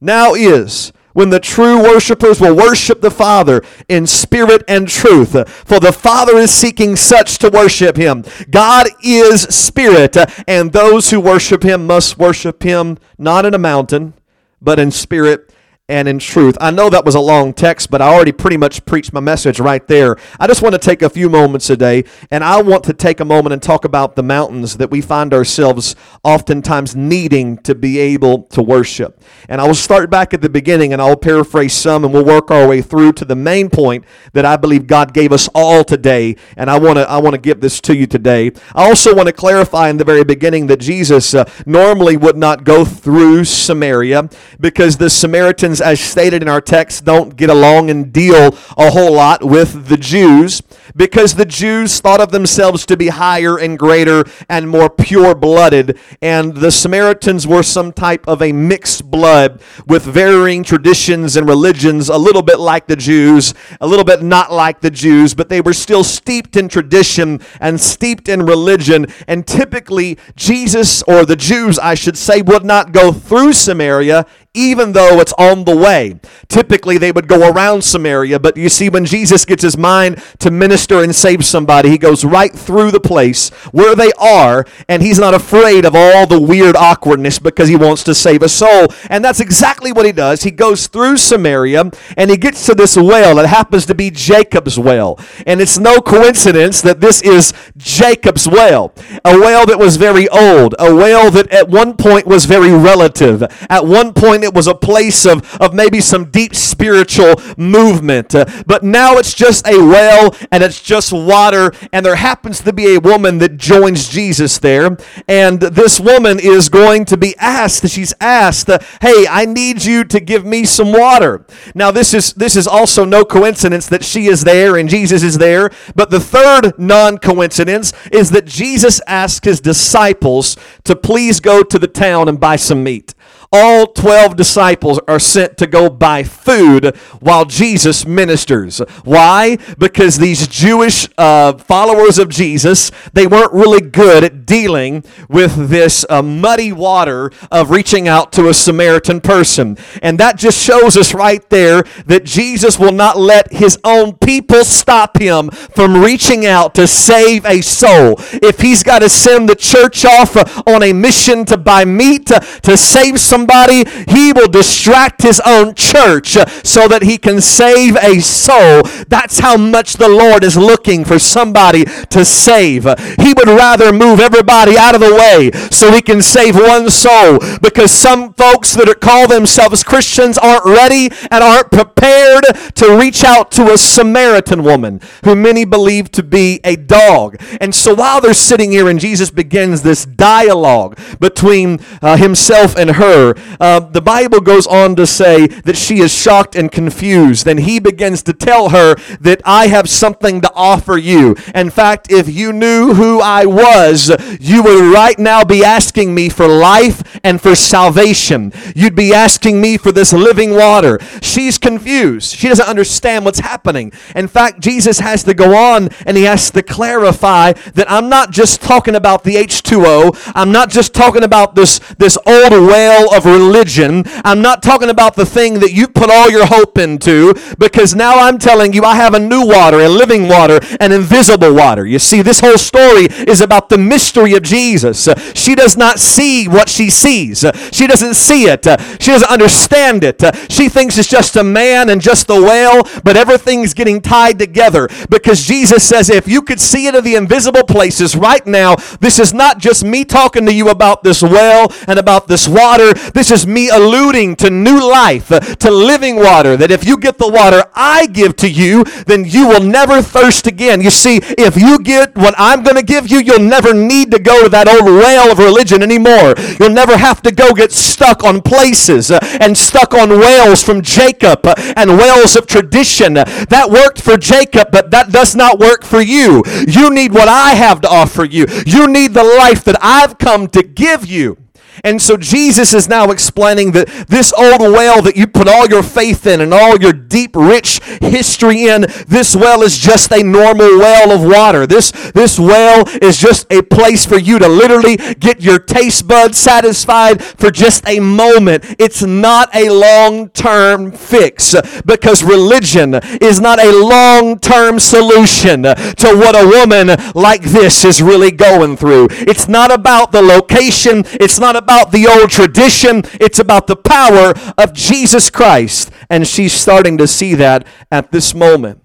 now 0.01 0.35
is 0.35 0.93
when 1.17 1.31
the 1.31 1.41
true 1.41 1.83
worshipers 1.83 2.43
will 2.43 2.55
worship 2.55 3.01
the 3.01 3.11
Father 3.11 3.63
in 3.89 4.07
spirit 4.07 4.63
and 4.69 4.87
truth. 4.87 5.31
For 5.49 5.81
the 5.81 5.91
Father 5.91 6.37
is 6.37 6.51
seeking 6.51 6.95
such 6.95 7.39
to 7.39 7.49
worship 7.49 7.97
him. 7.97 8.23
God 8.51 8.89
is 9.03 9.45
spirit, 9.45 10.15
and 10.47 10.73
those 10.73 11.09
who 11.09 11.19
worship 11.19 11.63
him 11.63 11.87
must 11.87 12.19
worship 12.19 12.63
him 12.63 12.99
not 13.17 13.47
in 13.47 13.55
a 13.55 13.59
mountain, 13.59 14.13
but 14.61 14.79
in 14.79 14.91
spirit 14.91 15.46
and 15.89 16.09
in 16.09 16.19
truth. 16.19 16.57
I 16.61 16.73
know 16.73 16.91
that 16.91 17.05
was 17.05 17.15
a 17.15 17.21
long 17.21 17.55
text, 17.55 17.93
but 17.93 18.03
I 18.03 18.13
already 18.13 18.33
pretty 18.33 18.57
much 18.57 18.85
preached 18.87 19.13
my 19.13 19.21
message 19.21 19.61
right 19.61 19.87
there. 19.87 20.17
I 20.41 20.49
just 20.49 20.61
want 20.61 20.73
to 20.73 20.81
take 20.81 21.01
a 21.01 21.09
few 21.09 21.31
moments 21.31 21.69
today, 21.69 22.05
and 22.29 22.43
I 22.43 22.61
want 22.61 22.83
to 22.85 22.93
take 22.93 23.21
a 23.21 23.25
moment 23.25 23.53
and 23.53 23.63
talk 23.63 23.85
about 23.85 24.17
the 24.17 24.23
mountains 24.25 24.79
that 24.79 24.91
we 24.91 25.01
find 25.01 25.33
ourselves 25.33 25.95
oftentimes 26.25 26.97
needing 26.97 27.59
to 27.59 27.77
be 27.77 28.01
able 28.01 28.43
to 28.45 28.63
worship. 28.63 29.23
And 29.49 29.61
I 29.61 29.67
will 29.67 29.75
start 29.75 30.11
back 30.11 30.35
at 30.35 30.43
the 30.43 30.49
beginning, 30.49 30.93
and 30.93 31.01
I'll 31.01 31.17
paraphrase 31.17 31.73
some, 31.73 32.05
and 32.05 32.13
we'll 32.13 32.25
work 32.25 32.51
our 32.51 32.67
way 32.67 32.83
through 32.83 33.13
to 33.15 33.25
the 33.25 33.37
main 33.37 33.71
point 33.71 34.05
that 34.33 34.45
I 34.45 34.57
believe 34.57 34.89
God 34.89 35.15
gave 35.15 35.31
us 35.31 35.49
all 35.55 35.85
today. 35.85 36.35
And 36.57 36.69
I 36.69 36.81
want 36.81 36.97
to 36.97 37.09
I 37.09 37.19
want 37.19 37.35
to 37.35 37.41
give 37.41 37.61
this 37.61 37.81
to 37.83 37.97
you 37.97 38.09
today. 38.09 38.51
I 38.75 38.89
also 38.89 39.15
want 39.15 39.29
to 39.29 39.33
clarify 39.33 39.89
in 39.89 39.99
the 39.99 40.05
very 40.05 40.25
beginning 40.25 40.67
that 40.67 40.81
Jesus 40.81 41.33
uh, 41.33 41.49
normally 41.65 42.17
would 42.17 42.37
not 42.37 42.65
go 42.65 42.85
through 42.85 43.45
Samaria 43.45 44.29
because 44.59 44.97
the 44.97 45.11
Samaritans 45.11 45.76
as 45.81 46.01
stated 46.01 46.43
in 46.43 46.49
our 46.49 46.61
text, 46.61 47.05
don't 47.05 47.37
get 47.37 47.51
along 47.51 47.91
and 47.91 48.13
deal 48.13 48.57
a 48.77 48.91
whole 48.91 49.13
lot 49.13 49.45
with 49.45 49.89
the 49.89 49.97
Jews 49.97 50.63
because 50.95 51.35
the 51.35 51.45
Jews 51.45 52.01
thought 52.01 52.21
of 52.21 52.31
themselves 52.31 52.87
to 52.87 52.97
be 52.97 53.09
higher 53.09 53.59
and 53.59 53.79
greater 53.79 54.25
and 54.49 54.69
more 54.69 54.89
pure 54.89 55.35
blooded, 55.35 55.99
and 56.23 56.55
the 56.57 56.71
Samaritans 56.71 57.47
were 57.47 57.63
some 57.63 57.93
type 57.93 58.27
of 58.27 58.43
a 58.43 58.53
mixed 58.53 59.11
blood 59.11 59.61
with 59.87 60.05
varying 60.05 60.63
traditions 60.63 61.37
and 61.37 61.49
religions, 61.49 62.09
a 62.09 62.17
little 62.17 62.43
bit 62.43 62.61
like 62.61 62.87
the 62.87 62.97
Jews, 62.97 63.55
a 63.81 63.87
little 63.87 64.05
bit 64.05 64.23
not 64.23 64.53
like 64.53 64.81
the 64.81 64.91
Jews, 64.91 65.35
but 65.35 65.49
they 65.49 65.61
were 65.61 65.73
still 65.73 66.05
steeped 66.05 66.57
in 66.57 66.69
tradition 66.69 67.41
and 67.61 67.81
steeped 67.81 68.29
in 68.29 68.45
religion. 68.45 69.07
And 69.27 69.47
typically, 69.47 70.19
Jesus, 70.37 71.03
or 71.03 71.25
the 71.25 71.37
Jews, 71.37 71.79
I 71.79 71.95
should 71.95 72.17
say, 72.17 72.43
would 72.43 72.65
not 72.65 72.93
go 72.93 73.13
through 73.13 73.53
Samaria 73.53 74.27
even 74.57 74.93
though 74.93 75.21
it's 75.21 75.35
on 75.35 75.65
the 75.65 75.77
way. 75.77 76.19
Typically, 76.49 76.99
they 76.99 77.13
would 77.13 77.29
go 77.29 77.49
around 77.49 77.85
Samaria, 77.85 78.41
but 78.41 78.57
you 78.57 78.69
see, 78.69 78.89
when 78.89 79.05
Jesus 79.05 79.45
gets 79.45 79.63
his 79.63 79.77
mind 79.77 80.23
to 80.39 80.51
minister 80.51 81.03
and 81.03 81.15
save 81.15 81.45
somebody, 81.45 81.91
he 81.91 81.99
goes 81.99 82.25
right 82.25 82.53
through 82.53 82.91
the 82.91 83.01
place 83.01 83.51
where 83.71 83.95
they 83.95 84.11
are, 84.19 84.65
and 84.89 85.03
he's 85.03 85.19
not 85.19 85.35
afraid 85.35 85.85
of 85.85 85.95
all 85.95 86.27
the 86.27 86.41
weird 86.41 86.75
awkwardness 86.75 87.39
because 87.39 87.69
he 87.69 87.77
wants 87.77 88.03
to 88.05 88.15
save 88.15 88.43
a 88.43 88.49
soul. 88.49 88.89
And 89.11 89.25
that's 89.25 89.41
exactly 89.41 89.93
what 89.93 90.07
he 90.07 90.13
does. 90.13 90.43
He 90.43 90.51
goes 90.51 90.87
through 90.87 91.19
Samaria, 91.19 91.91
and 92.17 92.31
he 92.31 92.37
gets 92.37 92.65
to 92.67 92.75
this 92.75 92.97
well 92.97 93.37
that 93.37 93.47
happens 93.47 93.85
to 93.87 93.95
be 93.95 94.11
Jacob's 94.11 94.79
well. 94.79 95.19
And 95.47 95.61
it's 95.61 95.79
no 95.79 96.01
coincidence 96.01 96.81
that 96.83 97.01
this 97.01 97.21
is 97.21 97.53
Jacob's 97.77 98.49
well, 98.49 98.95
a 99.25 99.39
well 99.39 99.67
that 99.67 99.79
was 99.79 99.97
very 99.97 100.29
old, 100.31 100.75
a 100.79 100.95
well 100.95 101.31
that 101.31 101.53
at 101.53 101.69
one 101.69 101.97
point 101.97 102.27
was 102.27 102.47
very 102.47 102.73
relative. 102.73 103.43
At 103.69 103.87
one 103.87 104.15
point, 104.15 104.46
it 104.47 104.55
was 104.55 104.67
a 104.67 104.75
place 104.75 105.27
of, 105.27 105.57
of 105.61 105.75
maybe 105.75 106.01
some 106.01 106.31
deep 106.31 106.55
spiritual 106.55 107.35
movement. 107.59 108.35
Uh, 108.35 108.47
but 108.67 108.83
now 108.83 109.19
it's 109.19 109.35
just 109.35 109.67
a 109.67 109.77
well 109.79 110.35
and 110.51 110.63
it's 110.63 110.81
just 110.81 111.13
water. 111.13 111.73
And 111.93 112.07
there 112.07 112.17
happens 112.17 112.61
to 112.61 112.73
be 112.73 112.95
a 112.95 113.01
woman 113.01 113.39
that 113.39 113.59
joins 113.59 114.09
Jesus 114.09 114.59
there. 114.59 114.97
And 115.29 115.61
this 115.61 116.01
woman 116.01 116.39
is 116.41 116.69
going 116.69 117.05
to 117.07 117.17
be 117.17 117.37
asked, 117.39 117.89
she's 117.89 118.15
asked, 118.21 118.71
uh, 118.71 118.79
hey, 119.01 119.27
I 119.29 119.45
need 119.45 119.85
you 119.85 120.05
to 120.05 120.21
give 120.21 120.47
me 120.47 120.65
some 120.65 120.93
water. 120.93 121.45
Now, 121.75 121.91
this 121.91 122.15
is, 122.15 122.33
this 122.35 122.57
is 122.57 122.67
also 122.67 123.05
no 123.05 123.25
coincidence 123.25 123.89
that 123.89 124.05
she 124.05 124.27
is 124.27 124.45
there 124.45 124.77
and 124.77 124.89
Jesus 124.89 125.23
is 125.23 125.39
there. 125.39 125.71
But 125.95 126.11
the 126.11 126.21
third 126.21 126.79
non 126.79 127.19
coincidence 127.19 127.93
is 128.13 128.31
that 128.31 128.47
Jesus 128.47 129.01
asked 129.07 129.45
his 129.45 129.61
disciples 129.61 130.57
to 130.85 130.95
please 130.95 131.41
go 131.41 131.63
to 131.63 131.79
the 131.79 131.89
town 131.89 132.29
and 132.29 132.39
buy 132.39 132.57
some 132.57 132.85
meat 132.85 133.15
all 133.53 133.87
12 133.87 134.37
disciples 134.37 135.01
are 135.09 135.19
sent 135.19 135.57
to 135.59 135.67
go 135.67 135.89
buy 135.89 136.23
food 136.23 136.97
while 137.21 137.45
Jesus 137.45 138.07
ministers. 138.07 138.79
Why? 139.05 139.57
Because 139.79 140.19
these 140.19 140.47
Jewish 140.49 141.09
uh, 141.19 141.55
followers 141.55 142.19
of 142.19 142.29
Jesus, 142.29 142.91
they 143.13 143.27
weren't 143.27 143.53
really 143.53 143.81
good 143.81 144.25
at 144.25 144.47
dealing 144.47 145.05
with 145.29 145.69
this 145.69 146.05
uh, 146.09 146.23
muddy 146.23 146.73
water 146.73 147.31
of 147.51 147.71
reaching 147.71 148.09
out 148.09 148.33
to 148.33 148.49
a 148.49 148.55
Samaritan 148.55 149.21
person. 149.21 149.77
And 150.03 150.19
that 150.19 150.37
just 150.37 150.63
shows 150.63 150.97
us 150.97 151.15
right 151.15 151.49
there 151.51 151.85
that 152.07 152.25
Jesus 152.25 152.79
will 152.79 152.93
not 152.93 153.19
let 153.19 153.53
his 153.53 153.79
own 153.85 154.15
people 154.15 154.65
stop 154.65 155.19
him 155.19 155.51
from 155.51 156.03
reaching 156.03 156.47
out 156.47 156.75
to 156.75 156.87
save 156.87 157.45
a 157.45 157.61
soul. 157.61 158.17
If 158.33 158.61
he's 158.61 158.83
got 158.83 159.01
to 159.01 159.09
send 159.09 159.49
the 159.49 159.57
church 159.57 160.05
off 160.05 160.37
on 160.67 160.83
a 160.83 160.93
mission 160.93 161.45
to 161.47 161.57
buy 161.57 161.85
meat 161.85 162.27
to, 162.27 162.41
to 162.63 162.77
save 162.77 163.21
some 163.21 163.36
somebody, 163.37 163.85
he 164.09 164.33
will 164.33 164.49
distract 164.49 165.23
his 165.23 165.41
own 165.45 165.75
church 165.75 166.39
so 166.65 166.89
that 166.89 167.03
he 167.03 167.19
can 167.19 167.41
save 167.41 167.95
a 167.97 168.21
soul. 168.21 168.83
That's 169.09 169.41
how 169.41 169.59
much 169.59 169.95
the 169.95 170.09
Lord 170.09 170.43
is 170.43 170.57
looking 170.57 171.05
for 171.05 171.19
somebody 171.19 171.85
to 171.85 172.25
save. 172.25 172.85
He 173.21 173.35
would 173.37 173.49
rather 173.49 173.93
move 173.93 174.21
everybody 174.21 174.79
out 174.79 174.95
of 174.95 175.03
the 175.03 175.15
way 175.15 175.51
so 175.71 175.93
he 175.93 176.01
can 176.01 176.23
save 176.23 176.57
one 176.57 176.89
soul 176.89 177.39
because 177.61 177.91
some 177.91 178.33
folks 178.35 178.75
that 178.75 178.89
are, 178.89 178.95
call 178.95 179.29
themselves 179.29 179.85
Christians 179.85 180.39
aren't 180.39 180.65
ready 180.65 181.11
and 181.31 181.45
aren't 181.45 181.71
prepared 181.71 182.45
to 182.77 182.97
reach 182.97 183.23
out 183.23 183.51
to 183.53 183.73
a 183.73 183.77
Samaritan 183.77 184.63
woman 184.63 185.01
who 185.25 185.37
many 185.37 185.67
believe 185.67 186.11
to 186.13 186.23
be 186.23 186.61
a 186.65 186.77
dog. 186.77 187.37
And 187.61 187.75
so 187.75 187.95
while 187.95 188.23
they're 188.23 188.33
sitting 188.33 188.71
here 188.71 188.89
and 188.89 188.99
Jesus 188.99 189.31
begins 189.31 189.83
this 189.83 190.07
dialogue 190.07 190.99
between 191.21 191.81
uh, 192.01 192.17
himself 192.17 192.77
and 192.77 192.93
her, 192.93 193.26
uh, 193.61 193.81
the 193.81 194.01
Bible 194.01 194.41
goes 194.41 194.67
on 194.67 194.97
to 194.97 195.07
say 195.07 195.47
that 195.47 195.77
she 195.77 195.99
is 195.99 196.13
shocked 196.13 196.55
and 196.55 196.71
confused. 196.71 197.47
And 197.47 197.61
he 197.61 197.79
begins 197.79 198.23
to 198.25 198.33
tell 198.33 198.71
her 198.71 198.95
that 199.21 199.41
I 199.45 199.69
have 199.69 199.89
something 199.89 200.41
to 200.41 200.53
offer 200.55 200.97
you. 200.97 201.37
In 201.55 201.71
fact, 201.71 202.11
if 202.11 202.29
you 202.29 202.53
knew 202.53 202.95
who 202.95 203.21
I 203.21 203.47
was, 203.47 204.11
you 204.41 204.63
would 204.63 204.93
right 204.93 205.19
now 205.19 205.45
be 205.45 205.65
asking 205.65 206.15
me 206.15 206.29
for 206.29 206.47
life 206.47 207.19
and 207.25 207.41
for 207.41 207.55
salvation. 207.55 208.53
You'd 208.75 208.95
be 208.95 209.13
asking 209.13 209.61
me 209.61 209.77
for 209.77 209.93
this 209.93 210.13
living 210.13 210.55
water. 210.55 210.99
She's 211.23 211.59
confused. 211.59 212.37
She 212.37 212.49
doesn't 212.49 212.69
understand 212.69 213.25
what's 213.25 213.41
happening. 213.41 213.93
In 214.15 214.29
fact, 214.29 214.61
Jesus 214.61 215.01
has 215.01 215.25
to 215.25 215.35
go 215.35 215.57
on 215.57 215.89
and 216.07 216.17
he 216.17 216.25
has 216.25 216.51
to 216.53 216.63
clarify 216.63 217.53
that 217.75 217.91
I'm 217.91 218.09
not 218.09 218.31
just 218.31 218.63
talking 218.63 218.95
about 218.95 219.25
the 219.25 219.37
H2O. 219.37 220.33
I'm 220.35 220.53
not 220.53 220.71
just 220.71 220.95
talking 220.95 221.23
about 221.23 221.55
this, 221.55 221.79
this 221.99 222.19
old 222.27 222.53
well 222.53 223.15
of 223.17 223.25
religion. 223.25 224.05
I'm 224.25 224.43
not 224.43 224.63
talking 224.63 224.91
about 224.91 225.17
the 225.17 225.27
thing 225.27 225.61
that 225.61 225.73
you 225.73 225.89
put 225.89 226.11
all 226.11 226.31
your 226.31 226.47
hope 226.47 226.79
into 226.79 227.35
because 227.59 227.95
now 227.95 228.19
I'm 228.19 228.39
telling 228.39 228.73
you 228.73 228.85
I 228.85 228.95
have 228.97 229.15
a 229.15 229.19
new 229.19 229.47
water, 229.47 229.81
a 229.81 229.89
living 229.89 230.29
water, 230.29 230.61
an 230.81 230.93
invisible 230.93 231.55
water. 231.55 231.87
You 231.87 231.99
see, 231.99 232.23
this 232.23 232.41
whole 232.41 232.59
story 232.59 233.07
is 233.27 233.41
about 233.41 233.69
the 233.69 233.79
mystery 233.79 234.35
of 234.35 234.43
Jesus. 234.43 235.09
She 235.35 235.55
does 235.55 235.77
not 235.77 235.99
see 235.99 236.47
what 236.47 236.69
she 236.69 236.91
sees. 236.91 237.45
She 237.73 237.87
doesn't 237.87 238.15
see 238.15 238.45
it. 238.45 238.67
She 239.01 239.11
doesn't 239.11 239.31
understand 239.31 240.05
it. 240.05 240.23
She 240.51 240.69
thinks 240.69 240.99
it's 240.99 241.09
just 241.09 241.37
a 241.37 241.45
man 241.45 241.89
and 241.89 242.01
just 242.01 242.27
the 242.27 242.41
whale, 242.41 242.83
but 243.03 243.17
everything's 243.17 243.75
getting 243.75 244.01
tied 244.01 244.39
together 244.39 244.89
because 245.11 245.45
Jesus 245.45 245.87
says 245.87 246.11
if 246.11 246.29
you 246.29 246.43
could 246.43 246.61
see 246.61 246.87
it 246.87 246.95
in 246.95 247.05
the 247.05 247.15
invisible 247.15 247.65
places 247.65 248.15
right 248.17 248.47
now, 248.47 248.77
this 249.01 249.19
is 249.19 249.33
not 249.33 249.59
just 249.59 249.85
me 249.85 250.05
talking 250.05 250.47
to 250.47 250.53
you 250.53 250.69
about 250.69 251.03
this 251.03 251.23
well 251.23 251.73
and 251.87 251.99
about 251.99 252.29
this 252.29 252.49
water. 252.49 252.93
This 253.15 253.31
is 253.31 253.47
me 253.47 253.69
alluding 253.69 254.37
to 254.37 254.51
new 254.51 254.81
life, 254.81 255.29
to 255.29 255.71
living 255.71 256.17
water. 256.17 256.57
That 256.57 256.71
if 256.71 256.87
you 256.87 256.99
get 256.99 257.19
the 257.19 257.29
water 257.29 257.65
I 257.75 258.07
give 258.07 258.37
to 258.37 258.51
you, 258.51 258.85
then 259.07 259.25
you 259.25 259.49
will 259.49 259.63
never 259.63 260.03
thirst 260.03 260.47
again. 260.47 260.81
You 260.81 260.91
see, 260.91 261.21
if 261.39 261.57
you 261.57 261.79
get 261.79 262.17
what 262.17 262.35
I'm 262.39 262.63
going 262.63 262.77
to 262.77 262.83
give 262.83 263.09
you, 263.11 263.19
you'll 263.19 263.41
never 263.41 263.73
need 263.75 264.11
to 264.13 264.19
go 264.19 264.43
to 264.43 264.49
that 264.51 264.69
old 264.69 264.85
well 264.85 265.33
of 265.33 265.39
religion 265.39 265.83
anymore. 265.83 266.35
You'll 266.59 266.71
never 266.71 266.97
have 266.97 267.23
to 267.23 267.33
go 267.33 267.53
get 267.53 267.73
stuck 267.73 268.25
on 268.25 268.43
places 268.43 269.11
uh, 269.11 269.19
and 269.41 269.57
stuck 269.57 269.95
on 269.95 270.11
wells 270.11 270.63
from 270.63 270.83
Jacob 270.83 271.41
uh, 271.45 271.55
and 271.77 271.97
wells 271.97 272.37
of 272.37 272.47
tradition. 272.47 273.15
That 273.15 273.69
worked 273.71 274.01
for 274.01 274.17
Jacob, 274.17 274.69
but 274.71 274.91
that 274.91 275.13
does 275.13 275.35
not 275.35 275.59
work 275.59 275.85
for 275.85 276.01
you. 276.01 276.43
You 276.67 276.91
need 276.91 277.13
what 277.13 277.29
I 277.29 277.55
have 277.55 277.81
to 277.83 277.89
offer 277.89 278.25
you. 278.25 278.47
You 278.67 278.87
need 278.87 279.15
the 279.15 279.25
life 279.25 279.65
that 279.65 279.79
I've 279.81 280.19
come 280.19 280.49
to 280.49 280.63
give 280.63 281.07
you. 281.07 281.39
And 281.85 282.01
so 282.01 282.17
Jesus 282.17 282.73
is 282.75 282.89
now 282.89 283.11
explaining 283.11 283.73
that 283.73 283.89
this 284.09 284.33
old 284.33 284.61
well 284.61 285.03
that 285.03 285.17
you 285.17 285.27
put 285.27 285.49
all 285.49 285.67
your 285.67 285.83
faith 285.83 286.27
in 286.27 286.41
and 286.41 286.53
all 286.53 286.79
your 286.79 286.93
deep, 286.93 287.37
rich 287.37 287.81
history 288.01 288.65
in, 288.65 288.87
this 289.07 289.37
well 289.37 289.63
is 289.63 289.79
just 289.79 290.13
a 290.13 290.23
normal 290.23 290.79
well 290.79 291.13
of 291.13 291.23
water. 291.23 291.67
This, 291.67 291.91
this 292.13 292.39
well 292.39 292.85
is 293.03 293.19
just 293.19 293.47
a 293.53 293.63
place 293.63 294.07
for 294.07 294.19
you 294.19 294.39
to 294.39 294.49
literally 294.49 294.97
get 294.97 295.43
your 295.43 295.59
taste 295.59 296.09
buds 296.09 296.39
satisfied 296.39 297.23
for 297.23 297.51
just 297.51 297.87
a 297.89 298.01
moment. 298.01 298.65
It's 298.79 299.03
not 299.03 299.55
a 299.55 299.69
long 299.71 300.31
term 300.31 300.93
fix 300.93 301.55
because 301.85 302.23
religion 302.23 302.95
is 303.21 303.41
not 303.41 303.63
a 303.63 303.73
long 303.73 304.39
term 304.39 304.79
solution 304.79 305.63
to 305.63 306.15
what 306.15 306.35
a 306.35 306.47
woman 306.47 306.97
like 307.15 307.43
this 307.43 307.85
is 307.85 308.03
really 308.03 308.31
going 308.31 308.77
through. 308.77 309.09
It's 309.11 309.49
not 309.49 309.71
about 309.71 310.13
the 310.13 310.23
location, 310.23 311.05
it's 311.15 311.39
not 311.39 311.57
about 311.57 311.66
about 311.67 311.91
the 311.91 312.07
old 312.07 312.31
tradition, 312.31 313.03
it's 313.15 313.41
about 313.41 313.67
the 313.67 313.75
power 313.75 314.33
of 314.57 314.73
Jesus 314.73 315.31
Christ. 315.31 315.91
And 316.09 316.25
she's 316.27 316.53
starting 316.53 316.97
to 316.99 317.09
see 317.09 317.35
that 317.35 317.67
at 317.91 318.13
this 318.13 318.37
moment. 318.37 318.81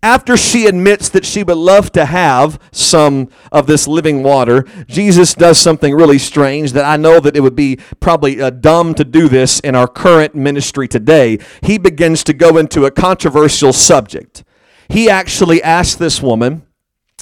After 0.00 0.36
she 0.36 0.66
admits 0.66 1.08
that 1.08 1.24
she 1.24 1.42
would 1.42 1.56
love 1.56 1.90
to 1.92 2.04
have 2.04 2.60
some 2.70 3.30
of 3.50 3.66
this 3.66 3.88
living 3.88 4.22
water, 4.22 4.64
Jesus 4.86 5.34
does 5.34 5.58
something 5.58 5.92
really 5.92 6.18
strange 6.18 6.72
that 6.72 6.84
I 6.84 6.96
know 6.96 7.18
that 7.18 7.34
it 7.34 7.40
would 7.40 7.56
be 7.56 7.78
probably 7.98 8.40
uh, 8.40 8.50
dumb 8.50 8.94
to 8.94 9.04
do 9.04 9.28
this 9.28 9.58
in 9.60 9.74
our 9.74 9.88
current 9.88 10.36
ministry 10.36 10.86
today. 10.86 11.40
He 11.62 11.78
begins 11.78 12.22
to 12.24 12.32
go 12.32 12.58
into 12.58 12.84
a 12.84 12.92
controversial 12.92 13.72
subject. 13.72 14.44
He 14.88 15.10
actually 15.10 15.62
asked 15.62 15.98
this 15.98 16.22
woman, 16.22 16.62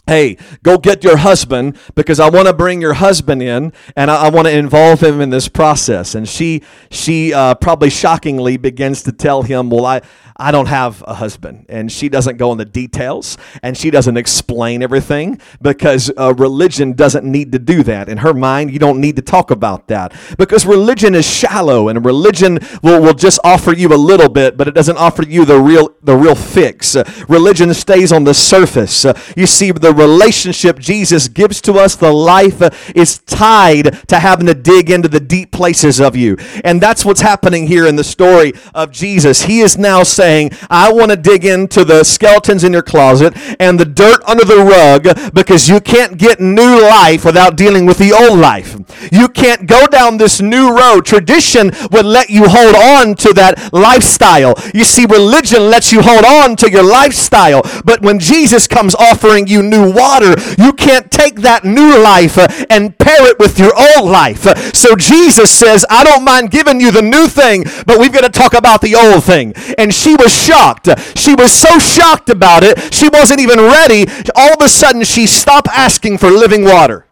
hey, 0.08 0.38
go 0.62 0.78
get 0.78 1.04
your 1.04 1.18
husband 1.18 1.76
because 1.94 2.18
I 2.18 2.30
want 2.30 2.48
to 2.48 2.54
bring 2.54 2.80
your 2.80 2.94
husband 2.94 3.42
in 3.42 3.74
and 3.94 4.10
I, 4.10 4.24
I 4.24 4.30
want 4.30 4.48
to 4.48 4.56
involve 4.56 5.02
him 5.02 5.20
in 5.20 5.28
this 5.28 5.48
process. 5.48 6.14
And 6.14 6.26
she, 6.26 6.62
she 6.90 7.34
uh, 7.34 7.54
probably 7.56 7.90
shockingly 7.90 8.56
begins 8.56 9.02
to 9.02 9.12
tell 9.12 9.42
him, 9.42 9.68
well, 9.68 9.84
I, 9.84 10.00
I 10.40 10.50
don't 10.50 10.66
have 10.66 11.04
a 11.06 11.14
husband. 11.14 11.66
And 11.68 11.92
she 11.92 12.08
doesn't 12.08 12.38
go 12.38 12.52
into 12.52 12.64
details 12.64 13.36
and 13.62 13.76
she 13.76 13.90
doesn't 13.90 14.16
explain 14.16 14.82
everything 14.82 15.40
because 15.60 16.10
uh, 16.16 16.32
religion 16.38 16.94
doesn't 16.94 17.24
need 17.24 17.52
to 17.52 17.58
do 17.58 17.82
that. 17.82 18.08
In 18.08 18.18
her 18.18 18.32
mind, 18.32 18.72
you 18.72 18.78
don't 18.78 19.00
need 19.00 19.16
to 19.16 19.22
talk 19.22 19.50
about 19.50 19.88
that 19.88 20.14
because 20.38 20.64
religion 20.64 21.14
is 21.14 21.26
shallow 21.26 21.88
and 21.88 22.02
religion 22.04 22.60
will, 22.82 23.02
will 23.02 23.14
just 23.14 23.40
offer 23.44 23.74
you 23.74 23.88
a 23.88 23.96
little 23.98 24.30
bit, 24.30 24.56
but 24.56 24.68
it 24.68 24.74
doesn't 24.74 24.96
offer 24.96 25.22
you 25.24 25.44
the 25.44 25.60
real, 25.60 25.94
the 26.02 26.16
real 26.16 26.34
fix. 26.34 26.96
Uh, 26.96 27.04
religion 27.28 27.74
stays 27.74 28.10
on 28.10 28.24
the 28.24 28.32
surface. 28.32 29.04
Uh, 29.04 29.20
you 29.36 29.46
see, 29.46 29.70
the 29.72 29.92
relationship 29.98 30.78
Jesus 30.78 31.28
gives 31.28 31.60
to 31.62 31.74
us, 31.74 31.96
the 31.96 32.12
life 32.12 32.62
is 32.94 33.18
tied 33.18 34.08
to 34.08 34.18
having 34.18 34.46
to 34.46 34.54
dig 34.54 34.90
into 34.90 35.08
the 35.08 35.20
deep 35.20 35.50
places 35.52 36.00
of 36.00 36.16
you. 36.16 36.36
And 36.64 36.80
that's 36.80 37.04
what's 37.04 37.20
happening 37.20 37.66
here 37.66 37.86
in 37.86 37.96
the 37.96 38.04
story 38.04 38.52
of 38.74 38.92
Jesus. 38.92 39.42
He 39.42 39.60
is 39.60 39.76
now 39.76 40.02
saying, 40.02 40.52
I 40.70 40.92
want 40.92 41.10
to 41.10 41.16
dig 41.16 41.44
into 41.44 41.84
the 41.84 42.04
skeletons 42.04 42.64
in 42.64 42.72
your 42.72 42.82
closet 42.82 43.34
and 43.60 43.78
the 43.78 43.84
dirt 43.84 44.22
under 44.26 44.44
the 44.44 44.58
rug 44.58 45.34
because 45.34 45.68
you 45.68 45.80
can't 45.80 46.18
get 46.18 46.40
new 46.40 46.80
life 46.80 47.24
without 47.24 47.56
dealing 47.56 47.86
with 47.86 47.98
the 47.98 48.12
old 48.12 48.38
life. 48.38 48.76
You 49.12 49.28
can't 49.28 49.66
go 49.66 49.86
down 49.86 50.16
this 50.16 50.40
new 50.40 50.76
road. 50.76 51.04
Tradition 51.04 51.70
would 51.90 52.06
let 52.06 52.30
you 52.30 52.44
hold 52.48 52.74
on 52.74 53.14
to 53.16 53.32
that 53.34 53.72
lifestyle. 53.72 54.54
You 54.74 54.84
see, 54.84 55.06
religion 55.06 55.70
lets 55.70 55.92
you 55.92 56.02
hold 56.02 56.24
on 56.24 56.56
to 56.56 56.70
your 56.70 56.82
lifestyle. 56.82 57.62
But 57.84 58.02
when 58.02 58.18
Jesus 58.18 58.66
comes 58.66 58.94
offering 58.94 59.46
you 59.46 59.62
new 59.62 59.87
water, 59.94 60.34
you 60.58 60.72
can't 60.72 61.10
take 61.10 61.36
that 61.42 61.64
new 61.64 61.98
life 61.98 62.38
uh, 62.38 62.48
and 62.70 62.96
pair 62.98 63.26
it 63.26 63.38
with 63.38 63.58
your 63.58 63.72
old 63.74 64.10
life. 64.10 64.42
So 64.74 64.94
Jesus 64.96 65.50
says, 65.50 65.84
I 65.90 66.04
don't 66.04 66.24
mind 66.24 66.50
giving 66.50 66.80
you 66.80 66.90
the 66.90 67.02
new 67.02 67.26
thing, 67.26 67.64
but 67.86 67.98
we've 67.98 68.12
got 68.12 68.22
to 68.22 68.30
talk 68.30 68.54
about 68.54 68.80
the 68.80 68.94
old 68.94 69.24
thing. 69.24 69.54
And 69.76 69.92
she 69.92 70.14
was 70.14 70.32
shocked. 70.32 70.88
She 71.16 71.34
was 71.34 71.52
so 71.52 71.78
shocked 71.78 72.30
about 72.30 72.62
it, 72.62 72.92
she 72.92 73.08
wasn't 73.08 73.40
even 73.40 73.58
ready. 73.58 74.06
All 74.34 74.52
of 74.52 74.60
a 74.60 74.68
sudden, 74.68 75.04
she 75.04 75.26
stopped 75.26 75.68
asking 75.68 76.18
for 76.18 76.30
living 76.30 76.64
water. 76.64 77.07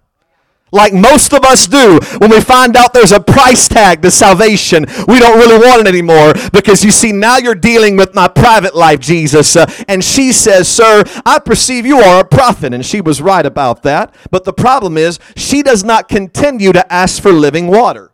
Like 0.76 0.92
most 0.92 1.32
of 1.32 1.44
us 1.44 1.66
do 1.66 1.98
when 2.18 2.30
we 2.30 2.40
find 2.40 2.76
out 2.76 2.92
there's 2.92 3.12
a 3.12 3.20
price 3.20 3.68
tag 3.68 4.02
to 4.02 4.10
salvation, 4.10 4.86
we 5.08 5.18
don't 5.18 5.38
really 5.38 5.58
want 5.58 5.80
it 5.80 5.88
anymore 5.88 6.34
because 6.52 6.84
you 6.84 6.90
see, 6.90 7.12
now 7.12 7.38
you're 7.38 7.54
dealing 7.54 7.96
with 7.96 8.14
my 8.14 8.28
private 8.28 8.76
life, 8.76 9.00
Jesus. 9.00 9.56
Uh, 9.56 9.66
and 9.88 10.04
she 10.04 10.32
says, 10.32 10.68
Sir, 10.68 11.02
I 11.24 11.38
perceive 11.38 11.86
you 11.86 11.98
are 11.98 12.20
a 12.20 12.24
prophet. 12.24 12.74
And 12.74 12.84
she 12.84 13.00
was 13.00 13.20
right 13.20 13.44
about 13.44 13.82
that. 13.82 14.14
But 14.30 14.44
the 14.44 14.52
problem 14.52 14.96
is, 14.96 15.18
she 15.34 15.62
does 15.62 15.82
not 15.82 16.08
continue 16.08 16.72
to 16.72 16.92
ask 16.92 17.20
for 17.22 17.32
living 17.32 17.68
water 17.68 18.12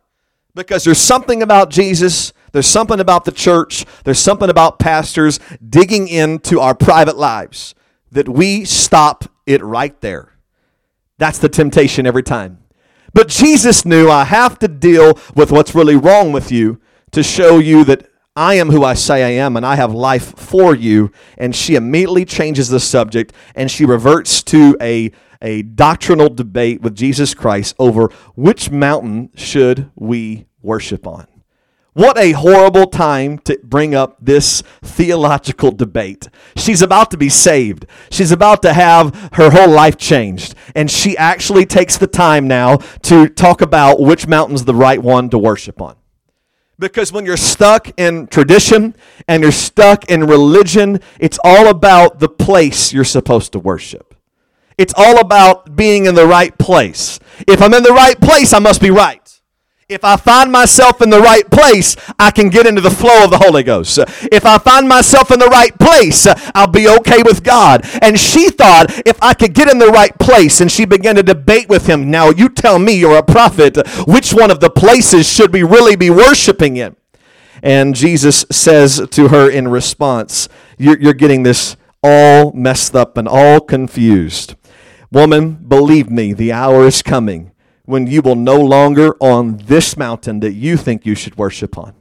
because 0.55 0.83
there's 0.83 0.97
something 0.97 1.43
about 1.43 1.69
Jesus 1.69 2.33
there's 2.53 2.67
something 2.67 2.99
about 2.99 3.25
the 3.25 3.31
church, 3.31 3.83
there's 4.03 4.19
something 4.19 4.49
about 4.49 4.77
pastors 4.77 5.39
digging 5.67 6.07
into 6.07 6.59
our 6.59 6.75
private 6.75 7.17
lives 7.17 7.73
that 8.11 8.29
we 8.29 8.63
stop 8.63 9.25
it 9.47 9.61
right 9.63 9.99
there. 10.01 10.32
That's 11.17 11.39
the 11.39 11.49
temptation 11.49 12.05
every 12.05 12.23
time. 12.23 12.59
But 13.13 13.27
Jesus 13.27 13.85
knew 13.85 14.09
I 14.09 14.23
have 14.23 14.57
to 14.59 14.67
deal 14.67 15.19
with 15.35 15.51
what's 15.51 15.75
really 15.75 15.95
wrong 15.95 16.31
with 16.31 16.51
you 16.51 16.81
to 17.11 17.21
show 17.21 17.59
you 17.59 17.83
that 17.85 18.09
I 18.35 18.55
am 18.55 18.69
who 18.69 18.83
I 18.83 18.95
say 18.95 19.23
I 19.23 19.43
am 19.43 19.55
and 19.55 19.65
I 19.65 19.75
have 19.75 19.93
life 19.93 20.35
for 20.37 20.75
you. 20.75 21.11
And 21.37 21.55
she 21.55 21.75
immediately 21.75 22.25
changes 22.25 22.69
the 22.69 22.79
subject 22.79 23.31
and 23.53 23.69
she 23.69 23.85
reverts 23.85 24.41
to 24.43 24.75
a, 24.81 25.11
a 25.41 25.61
doctrinal 25.61 26.29
debate 26.29 26.81
with 26.81 26.95
Jesus 26.95 27.35
Christ 27.35 27.75
over 27.77 28.07
which 28.33 28.71
mountain 28.71 29.29
should 29.35 29.91
we 29.95 30.47
worship 30.63 31.05
on. 31.05 31.27
What 31.93 32.17
a 32.17 32.31
horrible 32.31 32.87
time 32.87 33.37
to 33.39 33.59
bring 33.63 33.93
up 33.93 34.17
this 34.19 34.63
theological 34.81 35.71
debate. 35.71 36.27
She's 36.55 36.81
about 36.81 37.11
to 37.11 37.17
be 37.17 37.29
saved. 37.29 37.85
She's 38.09 38.31
about 38.31 38.63
to 38.63 38.73
have 38.73 39.29
her 39.33 39.51
whole 39.51 39.69
life 39.69 39.95
changed. 39.97 40.55
And 40.73 40.89
she 40.89 41.15
actually 41.15 41.67
takes 41.67 41.99
the 41.99 42.07
time 42.07 42.47
now 42.47 42.77
to 43.03 43.27
talk 43.27 43.61
about 43.61 43.99
which 43.99 44.27
mountain's 44.27 44.65
the 44.65 44.73
right 44.73 45.01
one 45.01 45.29
to 45.29 45.37
worship 45.37 45.81
on. 45.81 45.95
Because 46.79 47.13
when 47.13 47.27
you're 47.27 47.37
stuck 47.37 47.91
in 47.99 48.25
tradition 48.25 48.95
and 49.27 49.43
you're 49.43 49.51
stuck 49.51 50.09
in 50.09 50.25
religion, 50.25 50.99
it's 51.19 51.39
all 51.43 51.67
about 51.67 52.17
the 52.17 52.27
place 52.27 52.91
you're 52.91 53.03
supposed 53.03 53.51
to 53.51 53.59
worship. 53.59 54.15
It's 54.79 54.95
all 54.97 55.19
about 55.19 55.75
being 55.75 56.07
in 56.07 56.15
the 56.15 56.25
right 56.25 56.57
place. 56.57 57.19
If 57.47 57.61
I'm 57.61 57.75
in 57.75 57.83
the 57.83 57.93
right 57.93 58.19
place, 58.19 58.51
I 58.51 58.59
must 58.59 58.81
be 58.81 58.89
right. 58.89 59.22
If 59.89 60.05
I 60.05 60.15
find 60.15 60.49
myself 60.49 61.01
in 61.01 61.09
the 61.09 61.19
right 61.19 61.49
place, 61.51 61.97
I 62.17 62.31
can 62.31 62.49
get 62.49 62.65
into 62.65 62.79
the 62.79 62.89
flow 62.89 63.25
of 63.25 63.31
the 63.31 63.37
Holy 63.37 63.63
Ghost. 63.63 63.99
If 64.31 64.45
I 64.45 64.57
find 64.57 64.87
myself 64.87 65.29
in 65.29 65.39
the 65.39 65.47
right 65.47 65.77
place, 65.77 66.25
I'll 66.55 66.67
be 66.67 66.87
okay 66.87 67.21
with 67.21 67.43
God. 67.43 67.85
And 68.01 68.17
she 68.17 68.49
thought 68.49 69.05
if 69.05 69.21
I 69.21 69.33
could 69.33 69.53
get 69.53 69.69
in 69.69 69.79
the 69.79 69.89
right 69.89 70.17
place, 70.19 70.61
and 70.61 70.71
she 70.71 70.85
began 70.85 71.15
to 71.15 71.23
debate 71.23 71.67
with 71.67 71.87
him. 71.87 72.09
Now, 72.09 72.29
you 72.29 72.47
tell 72.47 72.79
me, 72.79 72.93
you're 72.93 73.17
a 73.17 73.23
prophet, 73.23 73.77
which 74.07 74.33
one 74.33 74.51
of 74.51 74.61
the 74.61 74.69
places 74.69 75.27
should 75.27 75.51
we 75.51 75.63
really 75.63 75.97
be 75.97 76.09
worshiping 76.09 76.77
in? 76.77 76.95
And 77.61 77.93
Jesus 77.93 78.45
says 78.51 79.05
to 79.11 79.27
her 79.29 79.49
in 79.49 79.67
response, 79.67 80.47
You're, 80.77 80.99
you're 80.99 81.13
getting 81.13 81.43
this 81.43 81.75
all 82.01 82.53
messed 82.53 82.95
up 82.95 83.17
and 83.17 83.27
all 83.27 83.59
confused. 83.59 84.55
Woman, 85.11 85.55
believe 85.67 86.09
me, 86.09 86.33
the 86.33 86.51
hour 86.51 86.85
is 86.85 87.01
coming 87.01 87.52
when 87.85 88.07
you 88.07 88.21
will 88.21 88.35
no 88.35 88.59
longer 88.59 89.15
on 89.19 89.57
this 89.57 89.97
mountain 89.97 90.39
that 90.39 90.53
you 90.53 90.77
think 90.77 91.05
you 91.05 91.15
should 91.15 91.37
worship 91.37 91.77
on, 91.77 91.93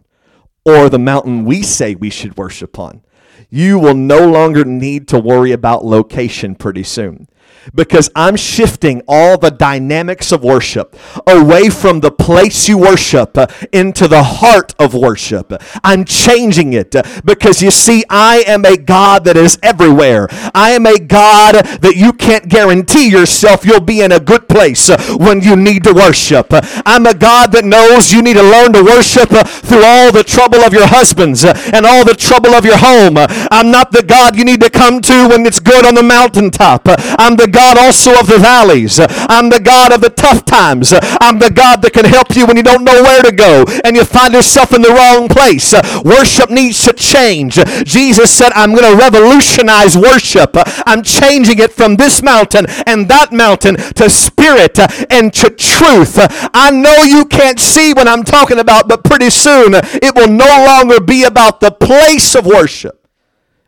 or 0.64 0.88
the 0.88 0.98
mountain 0.98 1.44
we 1.44 1.62
say 1.62 1.94
we 1.94 2.10
should 2.10 2.36
worship 2.36 2.78
on. 2.78 3.02
You 3.50 3.78
will 3.78 3.94
no 3.94 4.30
longer 4.30 4.64
need 4.64 5.08
to 5.08 5.18
worry 5.18 5.52
about 5.52 5.84
location 5.84 6.54
pretty 6.54 6.84
soon 6.84 7.28
because 7.74 8.10
I'm 8.14 8.36
shifting 8.36 9.02
all 9.06 9.38
the 9.38 9.50
dynamics 9.50 10.32
of 10.32 10.42
worship 10.42 10.96
away 11.26 11.68
from 11.70 12.00
the 12.00 12.10
place 12.10 12.68
you 12.68 12.78
worship 12.78 13.36
uh, 13.36 13.46
into 13.72 14.08
the 14.08 14.22
heart 14.22 14.74
of 14.78 14.94
worship. 14.94 15.52
I'm 15.84 16.04
changing 16.04 16.72
it 16.72 16.94
uh, 16.94 17.02
because 17.24 17.62
you 17.62 17.70
see, 17.70 18.04
I 18.08 18.44
am 18.46 18.64
a 18.64 18.76
God 18.76 19.24
that 19.24 19.36
is 19.36 19.58
everywhere. 19.62 20.28
I 20.54 20.70
am 20.70 20.86
a 20.86 20.98
God 20.98 21.54
that 21.54 21.94
you 21.96 22.12
can't 22.12 22.48
guarantee 22.48 23.08
yourself 23.08 23.64
you'll 23.64 23.80
be 23.80 24.00
in 24.00 24.12
a 24.12 24.20
good 24.20 24.48
place 24.48 24.90
uh, 24.90 25.00
when 25.18 25.40
you 25.40 25.56
need 25.56 25.84
to 25.84 25.92
worship. 25.92 26.48
I'm 26.86 27.06
a 27.06 27.14
God 27.14 27.52
that 27.52 27.64
knows 27.64 28.12
you 28.12 28.22
need 28.22 28.34
to 28.34 28.42
learn 28.42 28.72
to 28.72 28.82
worship 28.82 29.28
through 29.30 29.84
all 29.84 30.12
the 30.12 30.24
trouble 30.24 30.60
of 30.60 30.72
your 30.72 30.86
husbands 30.86 31.44
and 31.44 31.86
all 31.86 32.04
the 32.04 32.14
trouble 32.14 32.50
of 32.50 32.64
your 32.64 32.78
home. 32.78 33.16
I'm 33.18 33.70
not 33.70 33.92
the 33.92 34.02
God 34.02 34.36
you 34.36 34.44
need 34.44 34.60
to 34.60 34.70
come 34.70 35.00
to 35.02 35.28
when 35.28 35.46
it's 35.46 35.60
good 35.60 35.86
on 35.86 35.94
the 35.94 36.02
mountaintop. 36.02 36.82
I'm 37.18 37.36
the 37.36 37.51
God 37.52 37.78
also 37.78 38.18
of 38.18 38.26
the 38.26 38.38
valleys. 38.38 38.98
I'm 38.98 39.50
the 39.50 39.60
God 39.60 39.92
of 39.92 40.00
the 40.00 40.10
tough 40.10 40.44
times. 40.44 40.92
I'm 41.20 41.38
the 41.38 41.50
God 41.50 41.82
that 41.82 41.92
can 41.92 42.04
help 42.04 42.34
you 42.34 42.46
when 42.46 42.56
you 42.56 42.62
don't 42.62 42.84
know 42.84 43.02
where 43.02 43.22
to 43.22 43.32
go 43.32 43.64
and 43.84 43.94
you 43.94 44.04
find 44.04 44.34
yourself 44.34 44.72
in 44.72 44.82
the 44.82 44.90
wrong 44.90 45.28
place. 45.28 45.74
Worship 46.04 46.50
needs 46.50 46.84
to 46.84 46.92
change. 46.92 47.54
Jesus 47.84 48.30
said, 48.30 48.52
I'm 48.54 48.74
going 48.74 48.90
to 48.90 48.96
revolutionize 48.96 49.96
worship. 49.96 50.56
I'm 50.86 51.02
changing 51.02 51.58
it 51.58 51.72
from 51.72 51.96
this 51.96 52.22
mountain 52.22 52.66
and 52.86 53.08
that 53.08 53.32
mountain 53.32 53.76
to 53.76 54.08
spirit 54.08 54.78
and 55.10 55.32
to 55.34 55.50
truth. 55.50 56.16
I 56.54 56.70
know 56.70 57.02
you 57.02 57.24
can't 57.24 57.60
see 57.60 57.92
what 57.92 58.08
I'm 58.08 58.24
talking 58.24 58.58
about, 58.58 58.88
but 58.88 59.04
pretty 59.04 59.30
soon 59.30 59.74
it 59.74 60.14
will 60.14 60.28
no 60.28 60.64
longer 60.66 61.00
be 61.00 61.24
about 61.24 61.60
the 61.60 61.70
place 61.70 62.34
of 62.34 62.46
worship. 62.46 63.06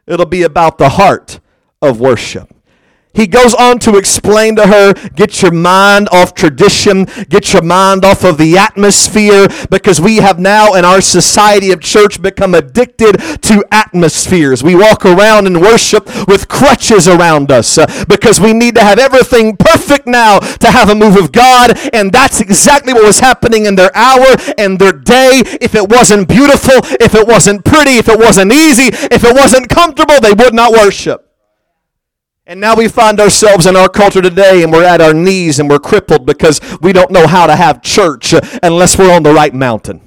It'll 0.07 0.27
be 0.27 0.43
about 0.43 0.79
the 0.79 0.91
heart 0.91 1.41
of 1.81 2.01
worship. 2.01 2.54
He 3.15 3.27
goes 3.27 3.55
on 3.55 3.79
to 3.81 3.97
explain 3.97 4.57
to 4.57 4.67
her 4.67 4.93
get 5.11 5.41
your 5.41 5.53
mind 5.53 6.09
off 6.11 6.35
tradition, 6.35 7.05
get 7.29 7.53
your 7.53 7.63
mind 7.63 8.05
off 8.05 8.25
of 8.25 8.39
the 8.39 8.59
atmosphere, 8.59 9.49
because 9.71 10.01
we 10.01 10.17
have 10.17 10.39
now 10.39 10.75
in 10.75 10.85
our 10.85 11.01
society 11.01 11.71
of 11.71 11.81
church 11.81 12.21
become 12.21 12.55
addicted 12.55 13.19
to 13.43 13.65
atmospheres. 13.71 14.63
We 14.63 14.75
walk 14.75 15.07
around 15.07 15.47
and 15.47 15.61
worship 15.61 16.07
with 16.27 16.49
crutches 16.49 17.07
around 17.07 17.53
us 17.53 17.79
uh, 17.79 17.87
because 18.09 18.41
we 18.41 18.53
need 18.53 18.75
to 18.75 18.83
have 18.83 18.99
everything 18.99 19.57
perfect 19.57 20.07
now 20.07 20.41
to 20.41 20.71
have 20.71 20.91
a 20.91 20.95
move 20.95 21.17
of 21.17 21.33
God, 21.33 21.79
and 21.93 22.13
that's 22.13 22.41
exactly 22.41 22.93
what 22.93 23.05
was 23.05 23.21
happening 23.21 23.67
in 23.67 23.77
their 23.77 23.97
hour 23.97 24.27
and 24.59 24.79
their 24.79 24.93
day. 24.93 25.43
If 25.61 25.75
it 25.75 25.89
wasn't 25.89 26.29
beautiful, 26.29 26.75
if 27.01 27.15
it 27.15 27.27
wasn't 27.27 27.65
pretty, 27.65 27.93
if 27.93 28.09
it 28.09 28.19
wasn't 28.19 28.53
easy, 28.53 28.89
if 28.89 29.25
it 29.25 29.35
wasn't 29.35 29.69
comfortable, 29.69 30.21
they 30.21 30.33
would 30.33 30.55
not 30.55 30.73
worship. 30.73 31.24
And 32.47 32.61
now 32.61 32.77
we 32.77 32.89
find 32.89 33.21
ourselves 33.21 33.65
in 33.65 33.75
our 33.75 33.89
culture 33.89 34.21
today 34.21 34.63
and 34.63 34.71
we're 34.71 34.85
at 34.85 35.01
our 35.01 35.15
knees 35.15 35.59
and 35.59 35.71
we're 35.71 35.79
crippled 35.79 36.27
because 36.27 36.61
we 36.83 36.93
don't 36.93 37.11
know 37.11 37.27
how 37.27 37.47
to 37.47 37.57
have 37.57 37.81
church 37.81 38.35
unless 38.63 38.99
we're 38.99 39.11
on 39.11 39.23
the 39.23 39.33
right 39.33 39.55
mountain. 39.55 40.04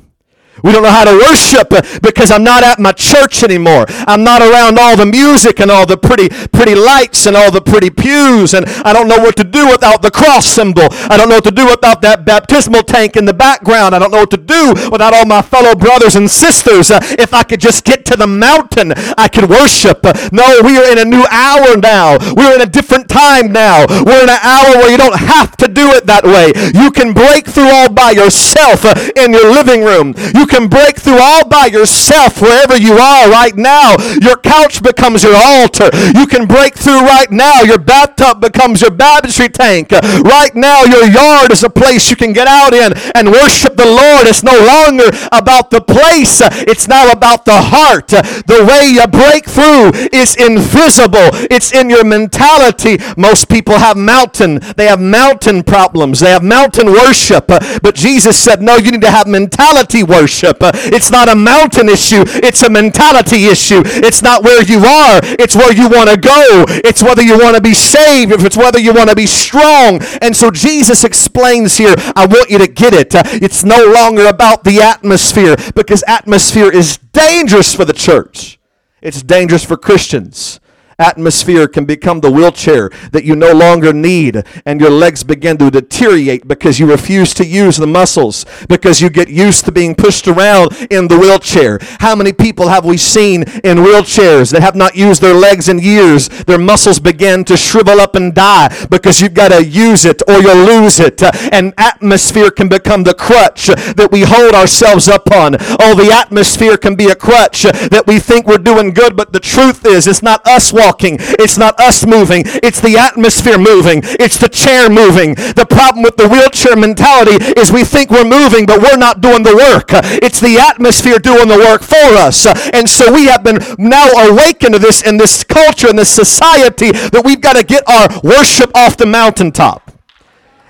We 0.64 0.72
don't 0.72 0.84
know 0.84 0.92
how 0.92 1.06
to 1.06 1.16
worship 1.18 1.70
because 2.02 2.32
I'm 2.32 2.44
not 2.44 2.64
at 2.64 2.80
my 2.80 2.92
church 2.92 3.44
anymore. 3.44 3.86
I'm 4.08 4.24
not 4.24 4.42
around 4.42 4.80
all 4.80 4.98
the 4.98 5.06
music 5.06 5.60
and 5.60 5.70
all 5.70 5.86
the 5.86 5.98
pretty, 5.98 6.30
pretty 6.50 6.76
lights 6.76 7.26
and 7.26 7.36
all 7.36 7.52
the 7.52 7.62
pretty 7.62 7.90
pews. 7.90 8.54
And 8.54 8.66
I 8.84 8.94
don't 8.94 9.08
know 9.08 9.20
what 9.20 9.36
to 9.38 9.44
do 9.44 9.68
without 9.68 10.02
the 10.02 10.12
cross 10.12 10.46
symbol. 10.46 10.88
I 10.92 11.18
don't 11.18 11.30
know 11.30 11.36
what 11.36 11.44
to 11.46 11.52
do 11.52 11.66
without 11.66 12.02
that 12.02 12.26
baptismal 12.26 12.84
tank 12.84 13.16
in 13.16 13.26
the 13.26 13.34
background. 13.34 13.94
I 13.94 14.00
don't 14.00 14.12
know 14.12 14.20
what 14.20 14.32
to 14.32 14.38
do 14.38 14.74
without 14.92 15.14
all 15.14 15.26
my 15.26 15.42
fellow 15.42 15.76
brothers 15.76 16.16
and 16.16 16.30
sisters. 16.30 16.90
Uh, 16.90 17.00
if 17.20 17.34
I 17.34 17.44
could 17.44 17.60
just 17.60 17.86
get 17.86 18.06
to 18.06 18.16
the 18.16 18.28
mountain, 18.28 18.94
I 19.18 19.28
could 19.28 19.50
worship. 19.50 20.04
No, 20.32 20.62
we 20.64 20.78
are 20.78 20.92
in 20.92 20.98
a 20.98 21.06
new 21.06 21.26
hour 21.30 21.78
now. 21.78 22.18
We're 22.36 22.56
in 22.56 22.62
a 22.62 22.66
different 22.66 23.10
time 23.10 23.52
now. 23.52 23.86
We're 23.88 24.24
in 24.24 24.30
an 24.30 24.42
hour 24.42 24.78
where 24.78 24.92
you 24.92 24.98
don't 24.98 25.20
have 25.20 25.56
to 25.58 25.68
do 25.68 25.92
it 25.92 26.06
that 26.08 26.24
way. 26.24 26.52
You 26.74 26.92
can 26.92 27.14
break 27.14 27.46
through 27.46 27.70
all 27.70 27.92
by 27.92 28.12
yourself 28.12 28.86
uh, 28.86 28.96
in 29.16 29.34
your 29.34 29.52
living 29.52 29.84
room. 29.84 30.16
You 30.34 30.47
can 30.48 30.68
break 30.68 30.98
through 30.98 31.20
all 31.20 31.48
by 31.48 31.68
yourself 31.68 32.42
wherever 32.42 32.77
you 32.77 32.94
are 32.94 33.30
right 33.30 33.56
now. 33.56 33.96
Your 34.22 34.38
couch 34.38 34.82
becomes 34.82 35.24
your 35.24 35.36
altar. 35.36 35.89
You 36.15 36.26
can 36.28 36.48
break 36.48 36.76
through 36.76 37.02
right 37.02 37.30
now. 37.30 37.62
Your 37.62 37.78
bathtub 37.78 38.41
becomes 38.41 38.82
your 38.82 38.91
baptistry 38.91 39.50
tank. 39.50 39.91
Right 39.91 40.56
now, 40.56 40.84
your 40.84 41.06
yard 41.06 41.52
is 41.52 41.63
a 41.63 41.69
place 41.69 42.10
you 42.10 42.15
can 42.15 42.34
get 42.34 42.48
out 42.48 42.74
in 42.74 42.93
and 43.15 43.32
worship 43.32 43.76
the 43.76 43.86
Lord. 43.86 44.28
It's 44.28 44.43
no 44.43 44.58
longer 44.58 45.10
about 45.32 45.69
the 45.69 45.82
place, 45.82 46.41
it's 46.41 46.88
now 46.88 47.12
about 47.12 47.45
the 47.45 47.60
heart. 47.60 48.08
The 48.08 48.65
way 48.67 48.91
you 48.91 49.06
break 49.08 49.45
through 49.45 49.91
is 50.12 50.36
invisible, 50.36 51.30
it's 51.52 51.74
in 51.74 51.89
your 51.89 52.04
mentality. 52.04 52.98
Most 53.17 53.50
people 53.50 53.80
have 53.80 53.98
mountain, 53.98 54.60
they 54.76 54.88
have 54.88 55.02
mountain 55.02 55.63
problems, 55.63 56.19
they 56.19 56.32
have 56.32 56.43
mountain 56.43 56.88
worship. 56.88 57.48
But 57.48 57.95
Jesus 57.95 58.38
said, 58.38 58.62
No, 58.62 58.76
you 58.76 58.91
need 58.91 59.02
to 59.02 59.12
have 59.12 59.28
mentality 59.28 60.04
worship 60.04 60.37
worship. 60.38 60.58
It's 60.93 61.12
not 61.12 61.30
a 61.30 61.36
mountain 61.36 61.89
issue, 61.89 62.23
it's 62.28 62.63
a 62.63 62.69
mentality 62.69 63.45
issue. 63.45 63.82
It's 63.86 64.21
not 64.21 64.43
where 64.43 64.63
you 64.63 64.80
are, 64.80 65.19
it's 65.23 65.56
where 65.56 65.73
you 65.73 65.89
want 65.89 66.10
to 66.10 66.17
go. 66.17 66.65
It's 66.84 67.02
whether 67.02 67.21
you 67.21 67.38
want 67.38 67.56
to 67.56 67.62
be 67.62 67.73
saved, 67.73 68.32
if 68.32 68.45
it's 68.45 68.58
whether 68.58 68.80
you 68.80 68.93
want 68.93 69.10
to 69.10 69.15
be 69.15 69.26
strong. 69.26 70.02
And 70.21 70.36
so 70.36 70.52
Jesus 70.52 71.04
explains 71.04 71.78
here, 71.78 71.95
I 72.15 72.26
want 72.26 72.50
you 72.50 72.58
to 72.60 72.67
get 72.67 72.93
it. 72.93 73.12
It's 73.41 73.63
no 73.63 73.91
longer 73.91 74.28
about 74.28 74.63
the 74.63 74.82
atmosphere 74.82 75.56
because 75.76 76.04
atmosphere 76.08 76.71
is 76.71 76.97
dangerous 77.13 77.73
for 77.73 77.86
the 77.86 77.93
church. 77.93 78.60
It's 79.02 79.21
dangerous 79.21 79.63
for 79.63 79.78
Christians 79.78 80.60
atmosphere 81.00 81.68
can 81.68 81.86
become 81.86 82.22
the 82.22 82.32
wheelchair 82.32 82.90
that 83.12 83.24
you 83.24 83.36
no 83.36 83.52
longer 83.52 83.94
need, 83.94 84.44
and 84.66 84.82
your 84.82 84.90
legs 84.90 85.24
begin 85.24 85.56
to 85.58 85.70
deteriorate 85.70 86.48
because 86.48 86.80
you 86.80 86.90
refuse 86.90 87.36
to 87.36 87.46
use 87.46 87.78
the 87.78 87.86
muscles, 87.86 88.46
because 88.68 89.00
you 89.00 89.10
get 89.10 89.30
used 89.30 89.66
to 89.66 89.72
being 89.72 89.94
pushed 89.94 90.28
around 90.28 90.72
in 90.90 91.08
the 91.08 91.18
wheelchair. 91.18 91.78
How 92.00 92.16
many 92.16 92.34
people 92.34 92.70
have 92.70 92.84
we 92.84 92.98
seen 92.98 93.44
in 93.64 93.78
wheelchairs 93.78 94.52
that 94.52 94.64
have 94.64 94.76
not 94.76 94.96
used 94.96 95.22
their 95.22 95.36
legs 95.36 95.70
in 95.70 95.78
years? 95.78 96.30
Their 96.30 96.58
muscles 96.58 97.00
begin 97.00 97.46
to 97.46 97.58
shrivel 97.58 98.02
up 98.02 98.16
and 98.16 98.34
die 98.34 98.76
because 98.90 99.22
you've 99.22 99.36
got 99.36 99.50
to 99.50 99.64
use 99.64 100.04
it 100.04 100.24
or 100.28 100.40
you'll 100.40 100.66
lose 100.66 101.00
it. 101.00 101.22
And 101.54 101.76
atmosphere 101.78 102.50
can 102.50 102.70
become 102.70 103.04
the 103.04 103.14
crutch 103.14 103.68
that 103.68 104.10
we 104.12 104.22
hold 104.22 104.56
ourselves 104.56 105.08
up 105.08 105.30
on. 105.32 105.58
Oh, 105.80 105.94
the 105.94 106.12
atmosphere 106.12 106.78
can 106.78 106.96
be 106.96 107.06
a 107.06 107.16
crutch 107.16 107.64
that 107.64 108.06
we 108.08 108.18
think 108.18 108.48
we're 108.48 108.58
doing 108.58 108.92
good, 108.92 109.16
but 109.16 109.32
the 109.32 109.40
truth 109.40 109.86
is, 109.86 110.08
it's 110.08 110.24
not 110.24 110.46
us 110.48 110.74
walking 110.74 110.87
It's 110.93 111.58
not 111.58 111.80
us 111.80 112.06
moving. 112.06 112.43
It's 112.63 112.80
the 112.80 112.97
atmosphere 112.97 113.58
moving. 113.58 114.02
It's 114.04 114.38
the 114.38 114.50
chair 114.50 114.89
moving. 114.89 115.36
The 115.36 115.67
problem 115.69 116.04
with 116.04 116.17
the 116.17 116.28
wheelchair 116.28 116.76
mentality 116.76 117.43
is 117.60 117.71
we 117.71 117.84
think 117.84 118.10
we're 118.10 118.23
moving, 118.23 118.65
but 118.65 118.82
we're 118.82 118.97
not 118.97 119.21
doing 119.21 119.43
the 119.43 119.56
work. 119.56 119.89
It's 120.23 120.39
the 120.39 120.58
atmosphere 120.60 121.19
doing 121.19 121.47
the 121.47 121.58
work 121.58 121.82
for 121.82 122.17
us. 122.17 122.45
And 122.73 122.89
so 122.89 123.12
we 123.12 123.26
have 123.26 123.43
been 123.43 123.60
now 123.78 124.08
awakened 124.30 124.73
to 124.73 124.80
this 124.80 125.02
in 125.02 125.17
this 125.17 125.43
culture, 125.43 125.89
in 125.89 125.95
this 125.95 126.13
society, 126.13 126.91
that 126.91 127.23
we've 127.26 127.41
got 127.41 127.56
to 127.56 127.63
get 127.63 127.84
our 127.88 128.08
worship 128.23 128.71
off 128.76 128.97
the 128.97 129.06
mountaintop 129.06 129.91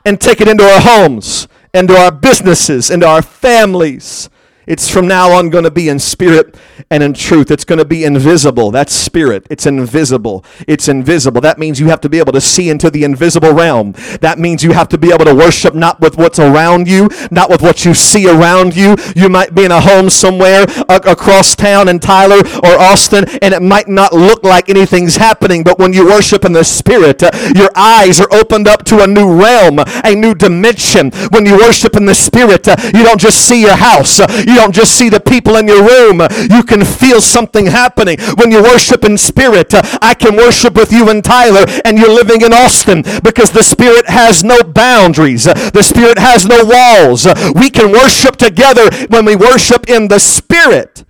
and 0.06 0.19
take 0.19 0.41
it 0.41 0.47
into 0.47 0.63
our 0.63 0.82
homes, 0.82 1.47
into 1.73 1.95
our 1.95 2.12
businesses, 2.12 2.89
into 2.89 3.06
our 3.06 3.21
families. 3.21 4.30
It's 4.67 4.89
from 4.89 5.08
now 5.08 5.32
on 5.32 5.49
going 5.49 5.63
to 5.63 5.71
be 5.71 5.88
in 5.89 5.97
spirit 5.99 6.56
and 6.91 7.01
in 7.01 7.13
truth. 7.13 7.49
It's 7.51 7.63
going 7.63 7.80
to 7.80 7.86
be 7.86 8.03
invisible. 8.03 8.69
That's 8.69 8.93
spirit. 8.93 9.47
It's 9.49 9.65
invisible. 9.65 10.43
It's 10.67 10.88
invisible. 10.89 11.39
That 11.41 11.58
means 11.58 11.80
you 11.80 11.88
have 11.88 12.01
to 12.01 12.10
be 12.10 12.19
able 12.19 12.34
to 12.34 12.41
see 12.41 12.69
into 12.69 12.91
the 12.91 13.06
invisible 13.06 13.53
realm. 13.53 13.93
That 14.21 14.38
means 14.39 14.63
you 14.63 14.73
have 14.73 14.89
to 14.89 14.97
be 14.97 15.12
able 15.13 15.25
to 15.25 15.34
worship 15.34 15.73
not 15.73 16.01
with 16.01 16.17
what's 16.17 16.39
around 16.39 16.88
you, 16.88 17.10
not 17.32 17.49
with 17.49 17.62
what 17.62 17.86
you 17.86 17.93
see 17.93 18.30
around 18.30 18.75
you. 18.75 18.97
You 19.15 19.30
might 19.30 19.56
be 19.56 19.63
in 19.63 19.71
a 19.71 19.80
home 19.80 20.10
somewhere 20.10 20.65
across 20.89 21.56
town 21.56 21.88
in 21.88 21.99
Tyler 21.99 22.39
or 22.63 22.77
Austin, 22.77 23.25
and 23.41 23.53
it 23.53 23.62
might 23.62 23.88
not 23.88 24.12
look 24.13 24.43
like 24.43 24.69
anything's 24.69 25.15
happening, 25.15 25.63
but 25.63 25.80
when 25.80 25.93
you 25.93 26.06
worship 26.06 26.43
in 26.43 26.51
the 26.51 26.63
spirit, 26.63 27.23
uh, 27.23 27.32
your 27.56 27.69
eyes 27.75 28.19
are 28.19 28.27
opened 28.34 28.67
up 28.67 28.84
to 28.86 29.01
a 29.01 29.08
new 29.08 29.34
realm, 29.41 29.80
a 29.80 30.13
new 30.13 30.36
dimension. 30.36 31.12
When 31.32 31.45
you 31.45 31.58
worship 31.58 31.95
in 31.95 32.06
the 32.06 32.15
spirit, 32.15 32.67
uh, 32.67 32.75
you 32.93 33.03
don't 33.03 33.21
just 33.21 33.47
see 33.47 33.62
your 33.62 33.77
house. 33.77 34.19
Uh, 34.19 34.27
you 34.45 34.57
don't 34.58 34.74
just 34.74 34.96
see 34.96 35.08
the 35.08 35.20
people 35.20 35.56
in 35.56 35.67
your 35.67 35.84
room. 35.84 36.20
You 36.50 36.63
can 36.63 36.84
feel 36.84 37.22
something 37.22 37.67
happening 37.67 38.17
when 38.38 38.52
you 38.52 38.63
worship 38.63 39.06
in 39.06 39.17
spirit. 39.17 39.74
I 40.02 40.15
can 40.15 40.36
worship 40.36 40.74
with 40.74 40.91
you 40.91 41.10
in 41.12 41.22
Tyler 41.22 41.65
and 41.86 41.98
you're 41.98 42.13
living 42.13 42.41
in 42.41 42.54
Austin 42.54 43.04
because 43.24 43.52
the 43.52 43.62
spirit 43.63 44.08
has 44.10 44.43
no 44.43 44.63
boundaries. 44.63 45.43
The 45.43 45.84
spirit 45.84 46.17
has 46.17 46.46
no 46.46 46.65
walls. 46.65 47.28
We 47.54 47.70
can 47.70 47.91
worship 47.91 48.36
together 48.36 48.89
when 49.10 49.26
we 49.26 49.36
worship 49.36 49.88
in 49.89 50.08
the 50.08 50.20
spirit. 50.20 51.06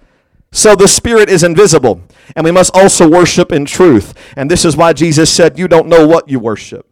So 0.51 0.75
the 0.75 0.87
spirit 0.87 1.29
is 1.29 1.43
invisible 1.43 2.01
and 2.35 2.43
we 2.43 2.51
must 2.51 2.75
also 2.75 3.07
worship 3.09 3.51
in 3.51 3.65
truth. 3.65 4.13
And 4.35 4.51
this 4.51 4.65
is 4.65 4.75
why 4.75 4.93
Jesus 4.93 5.31
said, 5.31 5.57
You 5.57 5.67
don't 5.67 5.87
know 5.87 6.05
what 6.05 6.29
you 6.29 6.39
worship. 6.39 6.85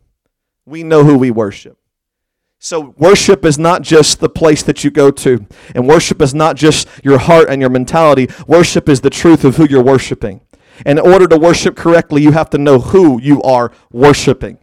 We 0.66 0.84
know 0.84 1.04
who 1.04 1.18
we 1.18 1.32
worship. 1.32 1.78
So, 2.66 2.96
worship 2.98 3.46
is 3.46 3.60
not 3.60 3.84
just 3.84 4.20
the 4.20 4.28
place 4.28 4.64
that 4.64 4.84
you 4.84 4.90
go 4.90 5.12
to, 5.12 5.46
and 5.76 5.88
worship 5.88 6.20
is 6.20 6.34
not 6.34 6.56
just 6.56 6.88
your 7.04 7.20
heart 7.20 7.48
and 7.48 7.62
your 7.62 7.70
mentality. 7.70 8.28
Worship 8.48 8.90
is 8.90 9.02
the 9.02 9.12
truth 9.12 9.46
of 9.46 9.58
who 9.58 9.68
you're 9.70 9.84
worshiping. 9.84 10.42
And 10.84 10.98
In 10.98 11.06
order 11.06 11.28
to 11.28 11.38
worship 11.38 11.76
correctly, 11.76 12.24
you 12.24 12.32
have 12.32 12.50
to 12.50 12.58
know 12.58 12.80
who 12.80 13.22
you 13.22 13.40
are 13.44 13.72
worshiping. 13.92 14.58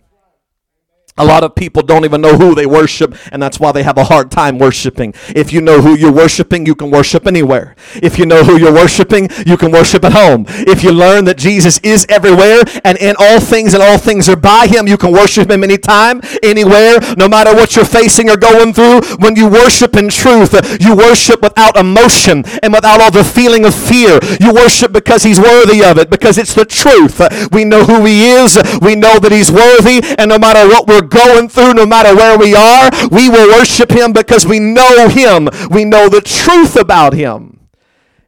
A 1.18 1.26
lot 1.26 1.44
of 1.44 1.54
people 1.54 1.82
don't 1.82 2.06
even 2.06 2.22
know 2.22 2.38
who 2.38 2.54
they 2.54 2.64
worship, 2.64 3.14
and 3.30 3.42
that's 3.42 3.60
why 3.60 3.70
they 3.70 3.82
have 3.82 3.98
a 3.98 4.04
hard 4.04 4.30
time 4.30 4.58
worshiping. 4.58 5.12
If 5.36 5.52
you 5.52 5.60
know 5.60 5.82
who 5.82 5.94
you're 5.94 6.10
worshiping, 6.10 6.64
you 6.64 6.74
can 6.74 6.90
worship 6.90 7.26
anywhere. 7.26 7.76
If 7.96 8.18
you 8.18 8.24
know 8.24 8.42
who 8.44 8.56
you're 8.56 8.72
worshiping, 8.72 9.28
you 9.44 9.58
can 9.58 9.72
worship 9.72 10.06
at 10.06 10.12
home. 10.12 10.46
If 10.48 10.82
you 10.82 10.90
learn 10.90 11.26
that 11.26 11.36
Jesus 11.36 11.78
is 11.80 12.06
everywhere 12.08 12.62
and 12.82 12.96
in 12.96 13.14
all 13.18 13.40
things 13.40 13.74
and 13.74 13.82
all 13.82 13.98
things 13.98 14.26
are 14.30 14.36
by 14.36 14.66
him, 14.66 14.88
you 14.88 14.96
can 14.96 15.12
worship 15.12 15.50
him 15.50 15.62
anytime, 15.62 16.22
anywhere, 16.42 16.98
no 17.18 17.28
matter 17.28 17.54
what 17.54 17.76
you're 17.76 17.84
facing 17.84 18.30
or 18.30 18.38
going 18.38 18.72
through. 18.72 19.02
When 19.18 19.36
you 19.36 19.48
worship 19.48 19.96
in 19.96 20.08
truth, 20.08 20.54
you 20.80 20.96
worship 20.96 21.42
without 21.42 21.76
emotion 21.76 22.42
and 22.62 22.72
without 22.72 23.02
all 23.02 23.10
the 23.10 23.22
feeling 23.22 23.66
of 23.66 23.74
fear. 23.74 24.18
You 24.40 24.54
worship 24.54 24.92
because 24.92 25.24
he's 25.24 25.38
worthy 25.38 25.84
of 25.84 25.98
it, 25.98 26.08
because 26.08 26.38
it's 26.38 26.54
the 26.54 26.64
truth. 26.64 27.20
We 27.52 27.66
know 27.66 27.84
who 27.84 28.06
he 28.06 28.30
is, 28.30 28.56
we 28.80 28.94
know 28.94 29.18
that 29.18 29.30
he's 29.30 29.52
worthy, 29.52 30.00
and 30.16 30.30
no 30.30 30.38
matter 30.38 30.66
what 30.66 30.86
we're 30.86 31.01
going 31.02 31.48
through, 31.48 31.74
no 31.74 31.86
matter 31.86 32.14
where 32.14 32.38
we 32.38 32.54
are, 32.54 32.90
we 33.10 33.28
will 33.28 33.48
worship 33.48 33.90
him 33.90 34.12
because 34.12 34.46
we 34.46 34.58
know 34.58 35.08
him. 35.08 35.48
We 35.70 35.84
know 35.84 36.08
the 36.08 36.20
truth 36.20 36.76
about 36.76 37.12
him. 37.14 37.68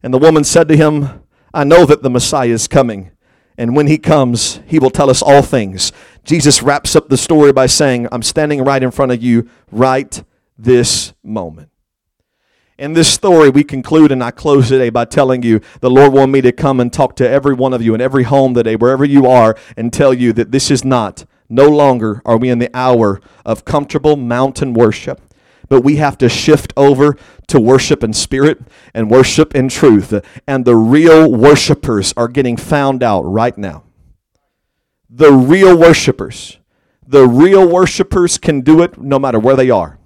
And 0.02 0.12
the 0.12 0.18
woman 0.18 0.44
said 0.44 0.68
to 0.68 0.76
him, 0.76 1.22
I 1.52 1.64
know 1.64 1.86
that 1.86 2.02
the 2.02 2.10
Messiah 2.10 2.48
is 2.48 2.68
coming. 2.68 3.10
And 3.56 3.76
when 3.76 3.86
he 3.86 3.98
comes, 3.98 4.60
he 4.66 4.78
will 4.78 4.90
tell 4.90 5.08
us 5.08 5.22
all 5.22 5.42
things. 5.42 5.92
Jesus 6.24 6.62
wraps 6.62 6.96
up 6.96 7.08
the 7.08 7.16
story 7.16 7.52
by 7.52 7.66
saying, 7.66 8.08
I'm 8.10 8.22
standing 8.22 8.64
right 8.64 8.82
in 8.82 8.90
front 8.90 9.12
of 9.12 9.22
you 9.22 9.48
right 9.70 10.22
this 10.58 11.14
moment. 11.22 11.70
In 12.76 12.94
this 12.94 13.12
story, 13.12 13.50
we 13.50 13.62
conclude, 13.62 14.10
and 14.10 14.22
I 14.22 14.32
close 14.32 14.68
today 14.68 14.90
by 14.90 15.04
telling 15.04 15.44
you 15.44 15.60
the 15.80 15.90
Lord 15.90 16.12
wanted 16.12 16.32
me 16.32 16.40
to 16.40 16.50
come 16.50 16.80
and 16.80 16.92
talk 16.92 17.14
to 17.16 17.28
every 17.28 17.54
one 17.54 17.72
of 17.72 17.82
you 17.82 17.94
in 17.94 18.00
every 18.00 18.24
home 18.24 18.52
today, 18.52 18.74
wherever 18.74 19.04
you 19.04 19.28
are, 19.28 19.56
and 19.76 19.92
tell 19.92 20.12
you 20.12 20.32
that 20.32 20.50
this 20.50 20.72
is 20.72 20.84
not 20.84 21.24
no 21.48 21.68
longer 21.68 22.22
are 22.24 22.36
we 22.36 22.48
in 22.48 22.58
the 22.58 22.70
hour 22.74 23.20
of 23.44 23.64
comfortable 23.64 24.16
mountain 24.16 24.72
worship, 24.72 25.20
but 25.68 25.82
we 25.82 25.96
have 25.96 26.18
to 26.18 26.28
shift 26.28 26.72
over 26.76 27.16
to 27.48 27.60
worship 27.60 28.02
in 28.02 28.12
spirit 28.12 28.60
and 28.92 29.10
worship 29.10 29.54
in 29.54 29.68
truth. 29.68 30.12
And 30.46 30.64
the 30.64 30.76
real 30.76 31.30
worshipers 31.30 32.12
are 32.16 32.28
getting 32.28 32.56
found 32.56 33.02
out 33.02 33.22
right 33.22 33.56
now. 33.56 33.84
The 35.08 35.32
real 35.32 35.78
worshipers. 35.78 36.58
The 37.06 37.26
real 37.26 37.68
worshipers 37.68 38.38
can 38.38 38.62
do 38.62 38.82
it 38.82 38.98
no 38.98 39.18
matter 39.18 39.38
where 39.38 39.56
they 39.56 39.70
are 39.70 39.98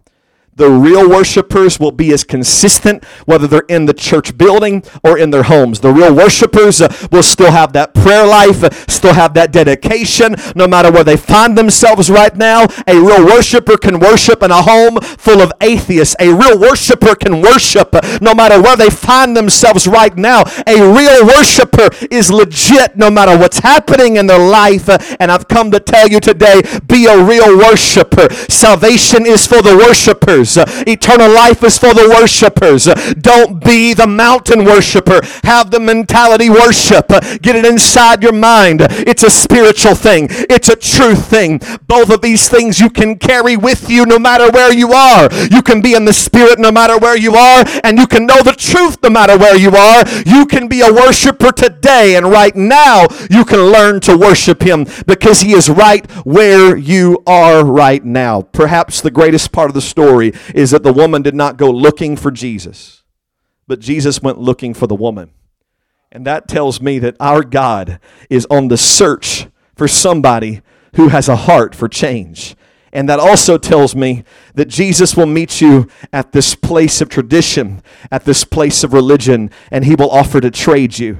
the 0.58 0.68
real 0.68 1.08
worshipers 1.08 1.78
will 1.78 1.92
be 1.92 2.12
as 2.12 2.24
consistent 2.24 3.04
whether 3.26 3.46
they're 3.46 3.64
in 3.68 3.86
the 3.86 3.94
church 3.94 4.36
building 4.36 4.82
or 5.04 5.16
in 5.16 5.30
their 5.30 5.44
homes. 5.44 5.80
The 5.80 5.92
real 5.92 6.12
worshipers 6.12 6.82
uh, 6.82 6.92
will 7.12 7.22
still 7.22 7.52
have 7.52 7.72
that 7.74 7.94
prayer 7.94 8.26
life, 8.26 8.64
uh, 8.64 8.70
still 8.88 9.14
have 9.14 9.34
that 9.34 9.52
dedication, 9.52 10.34
no 10.56 10.66
matter 10.66 10.90
where 10.90 11.04
they 11.04 11.16
find 11.16 11.56
themselves 11.56 12.10
right 12.10 12.36
now. 12.36 12.66
A 12.88 12.96
real 12.98 13.24
worshiper 13.24 13.76
can 13.76 14.00
worship 14.00 14.42
in 14.42 14.50
a 14.50 14.62
home 14.62 14.96
full 15.00 15.40
of 15.40 15.52
atheists. 15.60 16.16
A 16.18 16.34
real 16.34 16.58
worshiper 16.58 17.14
can 17.14 17.40
worship 17.40 17.94
uh, 17.94 18.18
no 18.20 18.34
matter 18.34 18.60
where 18.60 18.76
they 18.76 18.90
find 18.90 19.36
themselves 19.36 19.86
right 19.86 20.16
now. 20.16 20.42
A 20.66 20.74
real 20.74 21.24
worshiper 21.24 21.88
is 22.10 22.32
legit 22.32 22.96
no 22.96 23.10
matter 23.10 23.38
what's 23.38 23.60
happening 23.60 24.16
in 24.16 24.26
their 24.26 24.44
life. 24.44 24.88
Uh, 24.88 24.98
and 25.20 25.30
I've 25.30 25.46
come 25.46 25.70
to 25.70 25.78
tell 25.78 26.08
you 26.08 26.18
today 26.18 26.62
be 26.88 27.06
a 27.06 27.22
real 27.22 27.56
worshiper. 27.56 28.28
Salvation 28.48 29.24
is 29.24 29.46
for 29.46 29.62
the 29.62 29.76
worshipers 29.76 30.47
worshipers. 30.56 30.56
Uh, 30.56 30.84
eternal 30.86 31.30
life 31.32 31.62
is 31.62 31.78
for 31.78 31.94
the 31.94 32.08
worshipers. 32.08 32.88
Uh, 32.88 32.94
don't 33.20 33.62
be 33.64 33.94
the 33.94 34.06
mountain 34.06 34.64
worshiper. 34.64 35.20
Have 35.44 35.70
the 35.70 35.80
mentality 35.80 36.50
worship. 36.50 37.10
Uh, 37.10 37.20
get 37.38 37.56
it 37.56 37.64
inside 37.64 38.22
your 38.22 38.32
mind. 38.32 38.80
It's 38.90 39.22
a 39.22 39.30
spiritual 39.30 39.94
thing, 39.94 40.28
it's 40.30 40.68
a 40.68 40.76
truth 40.76 41.26
thing. 41.26 41.60
Both 41.86 42.10
of 42.10 42.22
these 42.22 42.48
things 42.48 42.80
you 42.80 42.90
can 42.90 43.18
carry 43.18 43.56
with 43.56 43.90
you 43.90 44.06
no 44.06 44.18
matter 44.18 44.50
where 44.50 44.72
you 44.72 44.92
are. 44.92 45.28
You 45.50 45.62
can 45.62 45.80
be 45.80 45.94
in 45.94 46.04
the 46.04 46.12
spirit 46.12 46.58
no 46.58 46.72
matter 46.72 46.98
where 46.98 47.16
you 47.16 47.34
are, 47.34 47.64
and 47.84 47.98
you 47.98 48.06
can 48.06 48.26
know 48.26 48.42
the 48.42 48.52
truth 48.52 48.98
no 49.02 49.10
matter 49.10 49.36
where 49.36 49.56
you 49.56 49.70
are. 49.70 50.04
You 50.26 50.46
can 50.46 50.68
be 50.68 50.80
a 50.80 50.92
worshiper 50.92 51.52
today, 51.52 52.16
and 52.16 52.26
right 52.30 52.54
now 52.54 53.06
you 53.30 53.44
can 53.44 53.60
learn 53.72 54.00
to 54.00 54.16
worship 54.16 54.62
Him 54.62 54.86
because 55.06 55.40
He 55.40 55.52
is 55.52 55.68
right 55.68 56.08
where 56.24 56.76
you 56.76 57.22
are 57.26 57.64
right 57.64 58.04
now. 58.04 58.42
Perhaps 58.42 59.00
the 59.00 59.10
greatest 59.10 59.52
part 59.52 59.70
of 59.70 59.74
the 59.74 59.80
story 59.80 60.32
is 60.54 60.70
that 60.70 60.82
the 60.82 60.92
woman 60.92 61.22
did 61.22 61.34
not 61.34 61.56
go 61.56 61.70
looking 61.70 62.16
for 62.16 62.30
Jesus, 62.30 63.02
but 63.66 63.80
Jesus 63.80 64.22
went 64.22 64.38
looking 64.38 64.74
for 64.74 64.86
the 64.86 64.94
woman. 64.94 65.30
And 66.10 66.26
that 66.26 66.48
tells 66.48 66.80
me 66.80 66.98
that 67.00 67.16
our 67.20 67.42
God 67.42 68.00
is 68.30 68.46
on 68.50 68.68
the 68.68 68.78
search 68.78 69.46
for 69.76 69.86
somebody 69.86 70.62
who 70.96 71.08
has 71.08 71.28
a 71.28 71.36
heart 71.36 71.74
for 71.74 71.88
change. 71.88 72.56
And 72.92 73.08
that 73.08 73.20
also 73.20 73.58
tells 73.58 73.94
me 73.94 74.24
that 74.54 74.68
Jesus 74.68 75.14
will 75.14 75.26
meet 75.26 75.60
you 75.60 75.88
at 76.12 76.32
this 76.32 76.54
place 76.54 77.02
of 77.02 77.10
tradition, 77.10 77.82
at 78.10 78.24
this 78.24 78.44
place 78.44 78.82
of 78.82 78.94
religion, 78.94 79.50
and 79.70 79.84
he 79.84 79.94
will 79.94 80.10
offer 80.10 80.40
to 80.40 80.50
trade 80.50 80.98
you. 80.98 81.18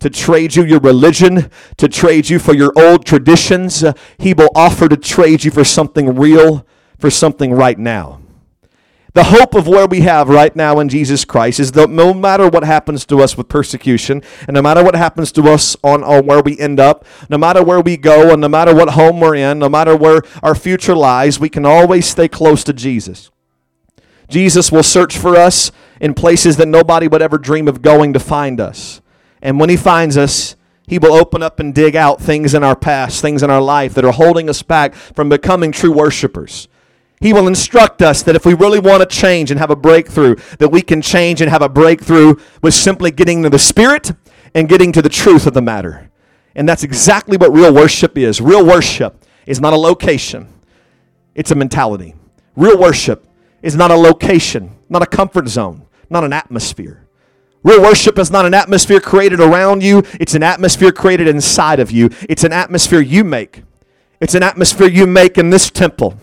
To 0.00 0.08
trade 0.10 0.56
you 0.56 0.64
your 0.64 0.80
religion, 0.80 1.50
to 1.76 1.88
trade 1.88 2.28
you 2.30 2.38
for 2.38 2.54
your 2.54 2.72
old 2.76 3.04
traditions. 3.06 3.84
He 4.18 4.34
will 4.34 4.50
offer 4.54 4.88
to 4.88 4.96
trade 4.96 5.44
you 5.44 5.50
for 5.50 5.64
something 5.64 6.16
real, 6.16 6.66
for 6.98 7.10
something 7.10 7.52
right 7.52 7.78
now. 7.78 8.20
The 9.14 9.24
hope 9.24 9.54
of 9.54 9.68
where 9.68 9.86
we 9.86 10.00
have 10.00 10.28
right 10.28 10.54
now 10.56 10.80
in 10.80 10.88
Jesus 10.88 11.24
Christ 11.24 11.60
is 11.60 11.70
that 11.72 11.88
no 11.88 12.12
matter 12.12 12.48
what 12.48 12.64
happens 12.64 13.06
to 13.06 13.20
us 13.20 13.36
with 13.36 13.48
persecution, 13.48 14.22
and 14.48 14.56
no 14.56 14.60
matter 14.60 14.82
what 14.82 14.96
happens 14.96 15.30
to 15.32 15.42
us 15.44 15.76
on, 15.84 16.02
on 16.02 16.26
where 16.26 16.42
we 16.42 16.58
end 16.58 16.80
up, 16.80 17.04
no 17.30 17.38
matter 17.38 17.62
where 17.62 17.80
we 17.80 17.96
go, 17.96 18.32
and 18.32 18.40
no 18.40 18.48
matter 18.48 18.74
what 18.74 18.90
home 18.90 19.20
we're 19.20 19.36
in, 19.36 19.60
no 19.60 19.68
matter 19.68 19.96
where 19.96 20.22
our 20.42 20.56
future 20.56 20.96
lies, 20.96 21.38
we 21.38 21.48
can 21.48 21.64
always 21.64 22.06
stay 22.06 22.26
close 22.26 22.64
to 22.64 22.72
Jesus. 22.72 23.30
Jesus 24.28 24.72
will 24.72 24.82
search 24.82 25.16
for 25.16 25.36
us 25.36 25.70
in 26.00 26.12
places 26.12 26.56
that 26.56 26.66
nobody 26.66 27.06
would 27.06 27.22
ever 27.22 27.38
dream 27.38 27.68
of 27.68 27.82
going 27.82 28.14
to 28.14 28.20
find 28.20 28.60
us. 28.60 29.00
And 29.40 29.60
when 29.60 29.70
he 29.70 29.76
finds 29.76 30.16
us, 30.16 30.56
he 30.88 30.98
will 30.98 31.12
open 31.12 31.40
up 31.40 31.60
and 31.60 31.72
dig 31.72 31.94
out 31.94 32.20
things 32.20 32.52
in 32.52 32.64
our 32.64 32.74
past, 32.74 33.22
things 33.22 33.44
in 33.44 33.50
our 33.50 33.62
life 33.62 33.94
that 33.94 34.04
are 34.04 34.12
holding 34.12 34.48
us 34.48 34.62
back 34.62 34.92
from 34.92 35.28
becoming 35.28 35.70
true 35.70 35.92
worshipers. 35.92 36.66
He 37.20 37.32
will 37.32 37.46
instruct 37.46 38.02
us 38.02 38.22
that 38.22 38.36
if 38.36 38.44
we 38.44 38.54
really 38.54 38.80
want 38.80 39.00
to 39.00 39.06
change 39.06 39.50
and 39.50 39.58
have 39.58 39.70
a 39.70 39.76
breakthrough, 39.76 40.36
that 40.58 40.68
we 40.68 40.82
can 40.82 41.00
change 41.00 41.40
and 41.40 41.50
have 41.50 41.62
a 41.62 41.68
breakthrough 41.68 42.36
with 42.62 42.74
simply 42.74 43.10
getting 43.10 43.42
to 43.42 43.50
the 43.50 43.58
Spirit 43.58 44.12
and 44.54 44.68
getting 44.68 44.92
to 44.92 45.02
the 45.02 45.08
truth 45.08 45.46
of 45.46 45.54
the 45.54 45.62
matter. 45.62 46.10
And 46.54 46.68
that's 46.68 46.84
exactly 46.84 47.36
what 47.36 47.52
real 47.52 47.72
worship 47.72 48.16
is. 48.18 48.40
Real 48.40 48.64
worship 48.64 49.24
is 49.46 49.60
not 49.60 49.72
a 49.72 49.76
location, 49.76 50.48
it's 51.34 51.50
a 51.50 51.54
mentality. 51.54 52.14
Real 52.56 52.78
worship 52.78 53.26
is 53.62 53.74
not 53.74 53.90
a 53.90 53.96
location, 53.96 54.76
not 54.88 55.02
a 55.02 55.06
comfort 55.06 55.48
zone, 55.48 55.86
not 56.08 56.22
an 56.22 56.32
atmosphere. 56.32 57.08
Real 57.64 57.80
worship 57.80 58.18
is 58.18 58.30
not 58.30 58.44
an 58.44 58.54
atmosphere 58.54 59.00
created 59.00 59.40
around 59.40 59.82
you, 59.82 60.02
it's 60.20 60.34
an 60.34 60.42
atmosphere 60.42 60.92
created 60.92 61.26
inside 61.26 61.80
of 61.80 61.90
you. 61.90 62.10
It's 62.28 62.44
an 62.44 62.52
atmosphere 62.52 63.00
you 63.00 63.24
make. 63.24 63.62
It's 64.20 64.34
an 64.34 64.42
atmosphere 64.42 64.88
you 64.88 65.06
make 65.06 65.38
in 65.38 65.50
this 65.50 65.70
temple. 65.70 66.18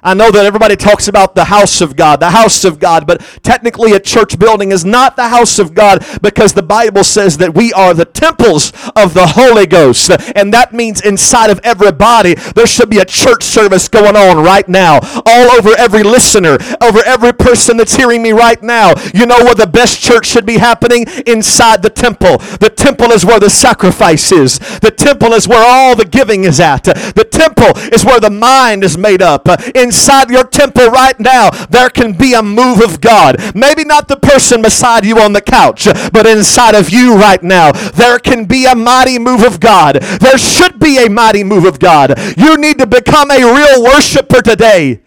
I 0.00 0.14
know 0.14 0.30
that 0.30 0.46
everybody 0.46 0.76
talks 0.76 1.08
about 1.08 1.34
the 1.34 1.44
house 1.44 1.80
of 1.80 1.96
God, 1.96 2.20
the 2.20 2.30
house 2.30 2.64
of 2.64 2.78
God, 2.78 3.04
but 3.04 3.20
technically 3.42 3.92
a 3.92 4.00
church 4.00 4.38
building 4.38 4.70
is 4.70 4.84
not 4.84 5.16
the 5.16 5.28
house 5.28 5.58
of 5.58 5.74
God 5.74 6.06
because 6.22 6.52
the 6.52 6.62
Bible 6.62 7.02
says 7.02 7.38
that 7.38 7.54
we 7.54 7.72
are 7.72 7.94
the 7.94 8.04
temples 8.04 8.72
of 8.94 9.14
the 9.14 9.26
Holy 9.26 9.66
Ghost. 9.66 10.10
And 10.36 10.54
that 10.54 10.72
means 10.72 11.00
inside 11.00 11.50
of 11.50 11.58
everybody, 11.64 12.34
there 12.34 12.66
should 12.68 12.90
be 12.90 12.98
a 12.98 13.04
church 13.04 13.42
service 13.42 13.88
going 13.88 14.14
on 14.14 14.44
right 14.44 14.68
now, 14.68 15.00
all 15.26 15.50
over 15.58 15.70
every 15.76 16.04
listener, 16.04 16.58
over 16.80 17.00
every 17.04 17.32
person 17.32 17.76
that's 17.76 17.96
hearing 17.96 18.22
me 18.22 18.30
right 18.30 18.62
now. 18.62 18.92
You 19.12 19.26
know 19.26 19.38
where 19.38 19.56
the 19.56 19.66
best 19.66 20.00
church 20.00 20.26
should 20.26 20.46
be 20.46 20.58
happening? 20.58 21.06
Inside 21.26 21.82
the 21.82 21.90
temple. 21.90 22.38
The 22.60 22.70
temple 22.70 23.10
is 23.10 23.24
where 23.24 23.40
the 23.40 23.50
sacrifice 23.50 24.30
is, 24.30 24.60
the 24.78 24.92
temple 24.92 25.32
is 25.32 25.48
where 25.48 25.64
all 25.66 25.96
the 25.96 26.04
giving 26.04 26.44
is 26.44 26.60
at, 26.60 26.84
the 26.84 27.26
temple 27.28 27.76
is 27.92 28.04
where 28.04 28.20
the 28.20 28.30
mind 28.30 28.84
is 28.84 28.96
made 28.96 29.22
up. 29.22 29.48
In 29.74 29.87
inside 29.88 30.28
your 30.28 30.44
temple 30.44 30.88
right 30.88 31.18
now, 31.18 31.48
there 31.70 31.88
can 31.88 32.12
be 32.12 32.34
a 32.34 32.42
move 32.42 32.82
of 32.82 33.00
God. 33.00 33.36
Maybe 33.54 33.84
not 33.84 34.06
the 34.06 34.16
person 34.16 34.60
beside 34.60 35.06
you 35.06 35.18
on 35.18 35.32
the 35.32 35.40
couch, 35.40 35.88
but 36.12 36.26
inside 36.26 36.74
of 36.74 36.90
you 36.90 37.16
right 37.16 37.42
now, 37.42 37.72
there 37.72 38.18
can 38.18 38.44
be 38.44 38.66
a 38.66 38.74
mighty 38.74 39.18
move 39.18 39.42
of 39.42 39.60
God. 39.60 39.96
There 39.96 40.36
should 40.36 40.78
be 40.78 41.04
a 41.04 41.08
mighty 41.08 41.42
move 41.42 41.64
of 41.64 41.78
God. 41.78 42.18
You 42.36 42.58
need 42.58 42.78
to 42.78 42.86
become 42.86 43.30
a 43.30 43.38
real 43.38 43.82
worshiper 43.82 44.42
today 44.42 45.00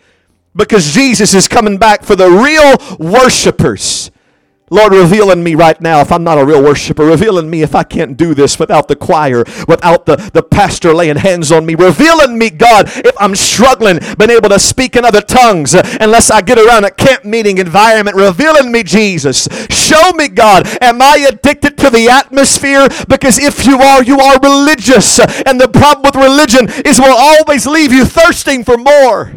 because 0.56 0.94
Jesus 0.94 1.36
is 1.36 1.48
coming 1.48 1.78
back 1.78 2.04
for 2.04 2.16
the 2.16 2.30
real 2.30 2.98
worshipers. 2.98 4.10
Lord, 4.72 4.94
reveal 4.94 5.32
in 5.32 5.44
me 5.44 5.54
right 5.54 5.80
now 5.82 6.00
if 6.00 6.14
I'm 6.14 6.24
not 6.24 6.38
a 6.38 6.46
real 6.46 6.64
worshiper. 6.64 7.04
Reveal 7.06 7.38
in 7.38 7.50
me 7.50 7.62
if 7.62 7.76
I 7.76 7.84
can't 7.84 8.16
do 8.16 8.34
this 8.34 8.58
without 8.58 8.88
the 8.88 8.96
choir, 8.96 9.44
without 9.68 10.06
the, 10.06 10.16
the 10.34 10.42
pastor 10.42 10.94
laying 10.94 11.18
hands 11.18 11.52
on 11.52 11.66
me. 11.66 11.76
Reveal 11.76 12.22
in 12.22 12.38
me, 12.38 12.50
God, 12.50 12.86
if 12.88 13.14
I'm 13.20 13.36
struggling, 13.36 14.00
been 14.18 14.32
able 14.32 14.48
to 14.48 14.60
speak 14.60 14.96
in 14.96 15.04
other 15.04 15.20
tongues, 15.20 15.76
uh, 15.76 15.98
unless 16.00 16.32
I 16.32 16.40
get 16.40 16.58
around 16.58 16.86
a 16.86 16.90
camp 16.90 17.26
meeting 17.26 17.58
environment. 17.58 18.16
Reveal 18.16 18.56
in 18.56 18.72
me, 18.72 18.84
Jesus. 18.84 19.50
Show 19.70 20.14
me, 20.14 20.30
God, 20.30 20.66
am 20.82 21.02
I 21.02 21.28
addicted 21.30 21.78
to 21.80 21.90
the 21.90 22.08
atmosphere? 22.08 22.88
Because 23.10 23.40
if 23.40 23.66
you 23.66 23.78
are, 23.78 24.02
you 24.02 24.22
are 24.22 24.40
religious. 24.40 25.20
And 25.20 25.60
the 25.60 25.68
problem 25.68 26.04
with 26.04 26.16
religion 26.16 26.70
is 26.86 26.98
we'll 26.98 27.18
always 27.18 27.68
leave 27.68 27.92
you 27.92 28.06
thirsting 28.06 28.64
for 28.64 28.78
more. 28.78 29.34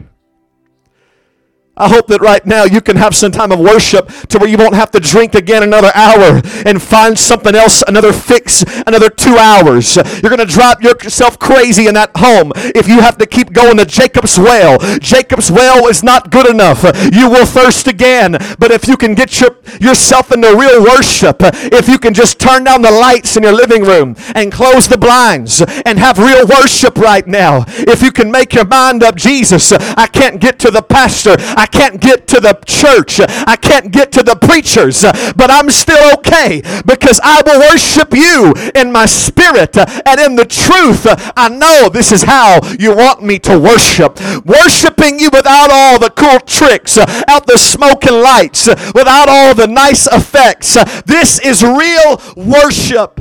I 1.77 1.89
hope 1.89 2.07
that 2.07 2.21
right 2.21 2.45
now 2.47 2.65
you 2.65 2.81
can 2.81 2.97
have 2.97 3.17
some 3.17 3.33
time 3.33 3.51
of 3.51 3.59
worship 3.59 4.07
to 4.29 4.39
where 4.39 4.49
you 4.49 4.57
won't 4.57 4.77
have 4.77 4.93
to 4.93 5.01
drink 5.01 5.35
again 5.35 5.65
another 5.65 5.91
hour 5.93 6.41
and 6.65 6.81
find 6.81 7.19
something 7.19 7.53
else, 7.53 7.83
another 7.89 8.13
fix, 8.13 8.65
another 8.87 9.11
two 9.11 9.37
hours. 9.37 9.97
You're 9.97 10.31
going 10.31 10.39
to 10.39 10.47
drive 10.47 10.83
yourself 10.83 11.37
crazy 11.41 11.89
in 11.89 11.95
that 11.95 12.17
home 12.17 12.53
if 12.57 12.87
you 12.87 13.01
have 13.01 13.19
to 13.19 13.27
keep 13.27 13.53
going 13.53 13.77
to 13.79 13.85
Jacob's 13.85 14.39
well. 14.39 14.79
Jacob's 15.01 15.51
well 15.51 15.89
is 15.89 16.05
not 16.05 16.31
good 16.31 16.49
enough. 16.49 16.85
You 17.13 17.29
will 17.29 17.47
thirst 17.47 17.89
again. 17.89 18.37
But 18.61 18.71
if 18.71 18.87
you 18.87 18.97
can 18.97 19.15
get 19.15 19.41
your, 19.41 19.57
yourself 19.81 20.31
into 20.31 20.55
real 20.57 20.81
worship, 20.81 21.39
if 21.41 21.89
you 21.89 21.99
can 21.99 22.15
just 22.15 22.39
turn 22.39 22.63
down 22.63 22.83
the 22.83 22.93
lights 22.93 23.37
in 23.37 23.43
your 23.43 23.53
living 23.53 23.83
room 23.83 24.15
and 24.37 24.53
close 24.53 24.87
the 24.87 24.99
blinds 24.99 25.61
and 25.85 25.99
have 25.99 26.19
real 26.19 26.47
worship 26.47 26.99
right 26.99 27.27
now, 27.27 27.65
if 27.67 28.01
you 28.01 28.13
can 28.13 28.31
make 28.31 28.55
your 28.55 28.65
mind 28.65 29.03
up, 29.03 29.17
Jesus, 29.17 29.73
I 29.73 30.07
can't 30.07 30.41
get 30.41 30.61
to 30.61 30.71
the 30.71 30.83
pastor. 30.83 31.35
I 31.39 31.64
can't 31.67 32.01
get 32.01 32.27
to 32.29 32.41
the 32.41 32.55
church. 32.67 33.21
I 33.21 33.57
can't 33.57 33.93
get 33.93 34.13
to 34.13 34.23
the 34.23 34.37
preachers, 34.37 35.03
but 35.03 35.51
I'm 35.51 35.71
still 35.71 36.15
okay 36.19 36.63
because 36.87 37.21
I 37.23 37.43
will 37.45 37.61
worship 37.61 38.13
you 38.13 38.55
in 38.75 38.93
my 38.93 39.07
spirit 39.07 39.77
and 39.77 40.21
in 40.21 40.37
the 40.37 40.45
truth. 40.45 41.07
I 41.37 41.49
know 41.49 41.89
this 41.89 42.13
is 42.13 42.23
how 42.23 42.61
you 42.79 42.95
want 42.95 43.23
me 43.23 43.39
to 43.41 43.59
worship. 43.59 44.19
Worshiping 44.45 45.19
you 45.19 45.31
without 45.33 45.71
all 45.71 45.99
the 45.99 46.11
cool 46.11 46.41
tricks, 46.41 46.99
out 46.99 47.47
the 47.47 47.59
smoke 47.59 48.05
and 48.07 48.21
lights, 48.21 48.67
without 48.95 49.29
all 49.29 49.55
the 49.55 49.67
nice 49.67 50.07
effects. 50.07 50.75
This 51.05 51.39
is 51.41 51.63
real 51.63 52.21
worship. 52.37 53.21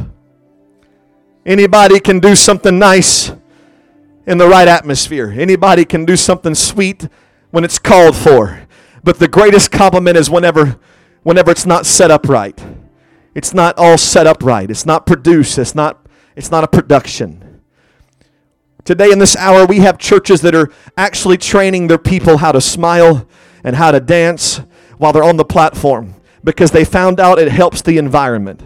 Anybody 1.45 1.99
can 1.99 2.19
do 2.19 2.35
something 2.35 2.79
nice 2.79 3.31
in 4.25 4.37
the 4.37 4.47
right 4.47 4.67
atmosphere. 4.67 5.33
Anybody 5.37 5.83
can 5.83 6.05
do 6.05 6.15
something 6.15 6.55
sweet 6.55 7.07
when 7.53 7.63
it's 7.63 7.77
called 7.77 8.15
for. 8.15 8.65
But 9.03 9.19
the 9.19 9.27
greatest 9.27 9.71
compliment 9.71 10.17
is 10.17 10.27
whenever 10.27 10.79
whenever 11.21 11.51
it's 11.51 11.67
not 11.67 11.85
set 11.85 12.09
up 12.09 12.27
right. 12.27 12.59
It's 13.35 13.53
not 13.53 13.77
all 13.77 13.99
set 13.99 14.25
up 14.25 14.41
right. 14.43 14.69
It's 14.71 14.87
not 14.87 15.05
produced. 15.05 15.59
It's 15.59 15.75
not 15.75 16.03
it's 16.35 16.49
not 16.49 16.63
a 16.63 16.67
production. 16.67 17.61
Today 18.85 19.11
in 19.11 19.19
this 19.19 19.35
hour 19.35 19.67
we 19.67 19.81
have 19.81 19.99
churches 19.99 20.41
that 20.41 20.55
are 20.55 20.71
actually 20.97 21.37
training 21.37 21.89
their 21.89 21.99
people 21.99 22.37
how 22.37 22.51
to 22.51 22.59
smile 22.59 23.27
and 23.63 23.75
how 23.75 23.91
to 23.91 23.99
dance 23.99 24.61
while 24.97 25.13
they're 25.13 25.23
on 25.23 25.37
the 25.37 25.45
platform 25.45 26.15
because 26.43 26.71
they 26.71 26.83
found 26.83 27.19
out 27.19 27.37
it 27.37 27.51
helps 27.51 27.83
the 27.83 27.99
environment. 27.99 28.63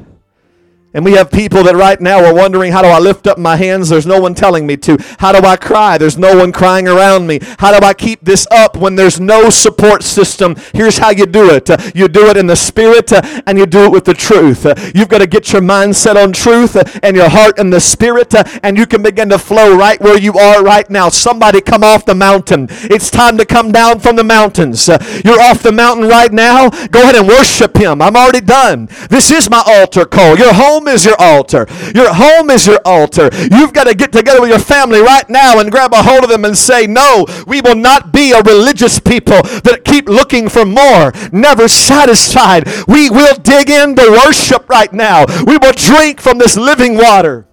And 0.97 1.05
we 1.05 1.11
have 1.11 1.29
people 1.29 1.61
that 1.61 1.75
right 1.75 2.01
now 2.01 2.25
are 2.25 2.33
wondering, 2.33 2.71
how 2.71 2.81
do 2.81 2.87
I 2.87 2.97
lift 2.97 3.27
up 3.27 3.37
my 3.37 3.55
hands? 3.55 3.89
There's 3.89 4.07
no 4.07 4.19
one 4.19 4.33
telling 4.33 4.65
me 4.65 4.77
to. 4.77 4.97
How 5.19 5.31
do 5.31 5.47
I 5.47 5.55
cry? 5.55 5.99
There's 5.99 6.17
no 6.17 6.35
one 6.35 6.51
crying 6.51 6.87
around 6.87 7.27
me. 7.27 7.37
How 7.59 7.79
do 7.79 7.85
I 7.85 7.93
keep 7.93 8.21
this 8.21 8.47
up 8.49 8.75
when 8.75 8.95
there's 8.95 9.19
no 9.19 9.51
support 9.51 10.01
system? 10.01 10.55
Here's 10.73 10.97
how 10.97 11.11
you 11.11 11.27
do 11.27 11.51
it. 11.51 11.69
You 11.95 12.07
do 12.07 12.25
it 12.31 12.35
in 12.35 12.47
the 12.47 12.55
spirit 12.55 13.13
uh, 13.13 13.21
and 13.45 13.59
you 13.59 13.67
do 13.67 13.83
it 13.83 13.91
with 13.91 14.05
the 14.05 14.15
truth. 14.15 14.65
You've 14.95 15.07
got 15.07 15.19
to 15.19 15.27
get 15.27 15.53
your 15.53 15.61
mindset 15.61 16.15
on 16.15 16.33
truth 16.33 16.75
uh, 16.75 16.83
and 17.03 17.15
your 17.15 17.29
heart 17.29 17.59
in 17.59 17.69
the 17.69 17.79
spirit 17.79 18.33
uh, 18.33 18.43
and 18.63 18.75
you 18.75 18.87
can 18.87 19.03
begin 19.03 19.29
to 19.29 19.37
flow 19.37 19.77
right 19.77 20.01
where 20.01 20.17
you 20.17 20.33
are 20.33 20.63
right 20.63 20.89
now. 20.89 21.09
Somebody 21.09 21.61
come 21.61 21.83
off 21.83 22.05
the 22.05 22.15
mountain. 22.15 22.65
It's 22.71 23.11
time 23.11 23.37
to 23.37 23.45
come 23.45 23.71
down 23.71 23.99
from 23.99 24.15
the 24.15 24.23
mountains. 24.23 24.87
You're 24.87 25.41
off 25.41 25.61
the 25.61 25.71
mountain 25.71 26.07
right 26.07 26.33
now. 26.33 26.69
Go 26.87 27.03
ahead 27.03 27.17
and 27.17 27.27
worship 27.27 27.77
him. 27.77 28.01
I'm 28.01 28.15
already 28.15 28.41
done. 28.41 28.89
This 29.11 29.29
is 29.29 29.47
my 29.47 29.61
altar 29.63 30.03
call. 30.03 30.35
Your 30.39 30.55
home 30.55 30.86
is 30.87 31.05
your 31.05 31.19
altar. 31.19 31.65
Your 31.93 32.13
home 32.13 32.49
is 32.49 32.67
your 32.67 32.79
altar. 32.85 33.29
You've 33.51 33.73
got 33.73 33.85
to 33.85 33.95
get 33.95 34.11
together 34.11 34.41
with 34.41 34.49
your 34.49 34.59
family 34.59 35.01
right 35.01 35.29
now 35.29 35.59
and 35.59 35.71
grab 35.71 35.93
a 35.93 36.03
hold 36.03 36.23
of 36.23 36.29
them 36.29 36.45
and 36.45 36.57
say, 36.57 36.87
No, 36.87 37.25
we 37.45 37.61
will 37.61 37.75
not 37.75 38.11
be 38.11 38.31
a 38.31 38.41
religious 38.41 38.99
people 38.99 39.41
that 39.63 39.81
keep 39.85 40.07
looking 40.07 40.49
for 40.49 40.65
more, 40.65 41.11
never 41.31 41.67
satisfied. 41.67 42.67
We 42.87 43.09
will 43.09 43.35
dig 43.35 43.69
into 43.69 44.21
worship 44.25 44.69
right 44.69 44.91
now. 44.91 45.25
We 45.45 45.57
will 45.57 45.73
drink 45.73 46.21
from 46.21 46.37
this 46.37 46.57
living 46.57 46.97
water, 46.97 47.47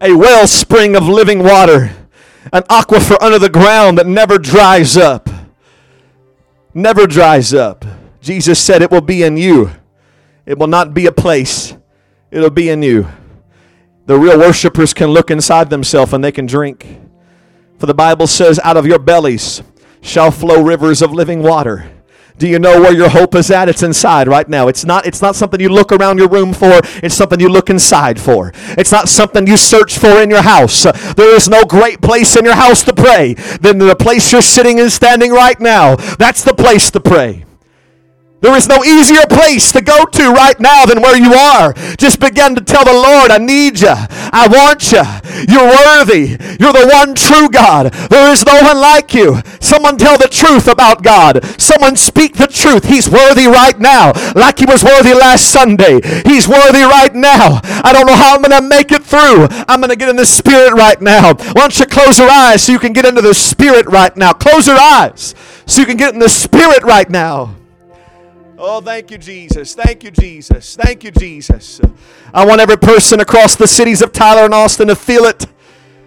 a 0.00 0.14
wellspring 0.14 0.96
of 0.96 1.08
living 1.08 1.42
water, 1.42 1.94
an 2.52 2.62
aquifer 2.64 3.20
under 3.20 3.38
the 3.38 3.48
ground 3.48 3.98
that 3.98 4.06
never 4.06 4.38
dries 4.38 4.96
up. 4.96 5.28
Never 6.74 7.06
dries 7.06 7.54
up. 7.54 7.84
Jesus 8.20 8.58
said 8.58 8.82
it 8.82 8.90
will 8.90 9.00
be 9.00 9.22
in 9.22 9.36
you. 9.36 9.70
It 10.44 10.58
will 10.58 10.66
not 10.66 10.94
be 10.94 11.06
a 11.06 11.12
place 11.12 11.74
it'll 12.36 12.50
be 12.50 12.68
in 12.68 12.82
you. 12.82 13.08
The 14.04 14.18
real 14.18 14.38
worshipers 14.38 14.92
can 14.92 15.08
look 15.08 15.30
inside 15.30 15.70
themselves 15.70 16.12
and 16.12 16.22
they 16.22 16.30
can 16.30 16.46
drink. 16.46 16.86
For 17.78 17.86
the 17.86 17.94
Bible 17.94 18.26
says, 18.26 18.60
out 18.62 18.76
of 18.76 18.86
your 18.86 18.98
bellies 18.98 19.62
shall 20.00 20.30
flow 20.30 20.62
rivers 20.62 21.02
of 21.02 21.12
living 21.12 21.42
water. 21.42 21.90
Do 22.38 22.46
you 22.46 22.58
know 22.58 22.82
where 22.82 22.92
your 22.92 23.08
hope 23.08 23.34
is 23.34 23.50
at? 23.50 23.70
It's 23.70 23.82
inside 23.82 24.28
right 24.28 24.46
now. 24.46 24.68
It's 24.68 24.84
not, 24.84 25.06
it's 25.06 25.22
not 25.22 25.34
something 25.34 25.58
you 25.58 25.70
look 25.70 25.90
around 25.90 26.18
your 26.18 26.28
room 26.28 26.52
for. 26.52 26.80
It's 27.02 27.14
something 27.14 27.40
you 27.40 27.48
look 27.48 27.70
inside 27.70 28.20
for. 28.20 28.52
It's 28.76 28.92
not 28.92 29.08
something 29.08 29.46
you 29.46 29.56
search 29.56 29.96
for 29.98 30.20
in 30.20 30.28
your 30.28 30.42
house. 30.42 30.82
There 30.82 31.34
is 31.34 31.48
no 31.48 31.64
great 31.64 32.02
place 32.02 32.36
in 32.36 32.44
your 32.44 32.54
house 32.54 32.84
to 32.84 32.92
pray 32.92 33.34
than 33.62 33.78
the 33.78 33.96
place 33.96 34.30
you're 34.30 34.42
sitting 34.42 34.78
and 34.78 34.92
standing 34.92 35.32
right 35.32 35.58
now. 35.58 35.96
That's 35.96 36.44
the 36.44 36.52
place 36.52 36.90
to 36.90 37.00
pray. 37.00 37.45
There 38.42 38.54
is 38.54 38.68
no 38.68 38.84
easier 38.84 39.24
place 39.26 39.72
to 39.72 39.80
go 39.80 40.04
to 40.04 40.30
right 40.30 40.60
now 40.60 40.84
than 40.84 41.00
where 41.00 41.16
you 41.16 41.32
are. 41.32 41.72
Just 41.96 42.20
begin 42.20 42.54
to 42.54 42.60
tell 42.60 42.84
the 42.84 42.92
Lord, 42.92 43.30
I 43.30 43.38
need 43.38 43.80
you. 43.80 43.88
I 43.90 44.46
want 44.46 44.92
you. 44.92 45.02
You're 45.48 45.66
worthy. 45.66 46.36
You're 46.60 46.76
the 46.76 46.88
one 46.92 47.14
true 47.14 47.48
God. 47.48 47.92
There 48.10 48.30
is 48.30 48.44
no 48.44 48.60
one 48.62 48.78
like 48.78 49.14
you. 49.14 49.40
Someone 49.58 49.96
tell 49.96 50.18
the 50.18 50.28
truth 50.28 50.68
about 50.68 51.02
God. 51.02 51.44
Someone 51.60 51.96
speak 51.96 52.34
the 52.34 52.46
truth. 52.46 52.84
He's 52.84 53.08
worthy 53.08 53.46
right 53.46 53.78
now, 53.80 54.12
like 54.34 54.58
he 54.58 54.66
was 54.66 54.84
worthy 54.84 55.14
last 55.14 55.50
Sunday. 55.50 56.00
He's 56.26 56.46
worthy 56.46 56.82
right 56.82 57.14
now. 57.14 57.60
I 57.64 57.92
don't 57.92 58.06
know 58.06 58.16
how 58.16 58.34
I'm 58.34 58.42
going 58.42 58.60
to 58.60 58.68
make 58.68 58.92
it 58.92 59.02
through. 59.02 59.48
I'm 59.66 59.80
going 59.80 59.90
to 59.90 59.96
get 59.96 60.10
in 60.10 60.16
the 60.16 60.26
spirit 60.26 60.74
right 60.74 61.00
now. 61.00 61.34
Why 61.34 61.52
don't 61.52 61.78
you 61.80 61.86
close 61.86 62.18
your 62.18 62.30
eyes 62.30 62.64
so 62.64 62.72
you 62.72 62.78
can 62.78 62.92
get 62.92 63.06
into 63.06 63.22
the 63.22 63.34
spirit 63.34 63.86
right 63.86 64.14
now? 64.14 64.34
Close 64.34 64.66
your 64.66 64.78
eyes 64.78 65.34
so 65.64 65.80
you 65.80 65.86
can 65.86 65.96
get 65.96 66.12
in 66.12 66.20
the 66.20 66.28
spirit 66.28 66.82
right 66.82 67.08
now. 67.08 67.54
Oh, 68.58 68.80
thank 68.80 69.10
you, 69.10 69.18
Jesus. 69.18 69.74
Thank 69.74 70.02
you, 70.02 70.10
Jesus. 70.10 70.76
Thank 70.76 71.04
you, 71.04 71.10
Jesus. 71.10 71.80
I 72.32 72.46
want 72.46 72.60
every 72.60 72.78
person 72.78 73.20
across 73.20 73.54
the 73.54 73.66
cities 73.66 74.00
of 74.00 74.12
Tyler 74.12 74.44
and 74.46 74.54
Austin 74.54 74.88
to 74.88 74.96
feel 74.96 75.24
it, 75.24 75.46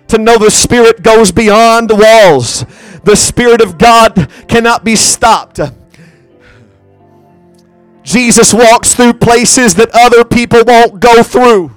to 0.07 0.17
know 0.17 0.37
the 0.37 0.49
Spirit 0.49 1.03
goes 1.03 1.31
beyond 1.31 1.89
the 1.89 1.95
walls. 1.95 2.65
The 3.03 3.15
Spirit 3.15 3.61
of 3.61 3.77
God 3.77 4.31
cannot 4.47 4.83
be 4.83 4.95
stopped. 4.95 5.59
Jesus 8.01 8.53
walks 8.53 8.95
through 8.95 9.13
places 9.13 9.75
that 9.75 9.91
other 9.93 10.25
people 10.25 10.63
won't 10.65 10.99
go 10.99 11.21
through. 11.21 11.71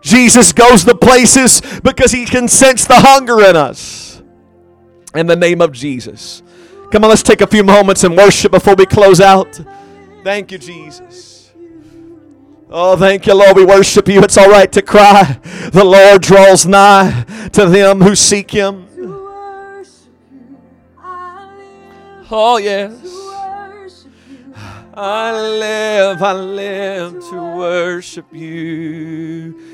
Jesus 0.00 0.52
goes 0.52 0.84
to 0.84 0.96
places 0.96 1.62
because 1.84 2.10
he 2.10 2.24
can 2.24 2.48
sense 2.48 2.84
the 2.84 2.96
hunger 2.96 3.40
in 3.44 3.54
us. 3.54 4.20
In 5.14 5.28
the 5.28 5.36
name 5.36 5.60
of 5.60 5.70
Jesus. 5.70 6.42
Come 6.92 7.04
on, 7.04 7.08
let's 7.08 7.22
take 7.22 7.40
a 7.40 7.46
few 7.46 7.64
moments 7.64 8.04
and 8.04 8.14
worship 8.14 8.52
before 8.52 8.74
we 8.74 8.84
close 8.84 9.18
out. 9.18 9.58
Thank 10.22 10.52
you, 10.52 10.58
Jesus. 10.58 11.50
Oh, 12.68 12.98
thank 12.98 13.26
you, 13.26 13.32
Lord. 13.32 13.56
We 13.56 13.64
worship 13.64 14.08
you. 14.08 14.20
It's 14.20 14.36
all 14.36 14.50
right 14.50 14.70
to 14.72 14.82
cry. 14.82 15.40
The 15.72 15.84
Lord 15.84 16.20
draws 16.20 16.66
nigh 16.66 17.24
to 17.54 17.64
them 17.64 18.02
who 18.02 18.14
seek 18.14 18.50
him. 18.50 18.88
Oh, 22.30 22.58
yes. 22.58 22.92
I 24.92 25.32
live, 25.32 26.22
I 26.22 26.32
live 26.32 27.12
to 27.30 27.56
worship 27.56 28.26
you. 28.34 29.71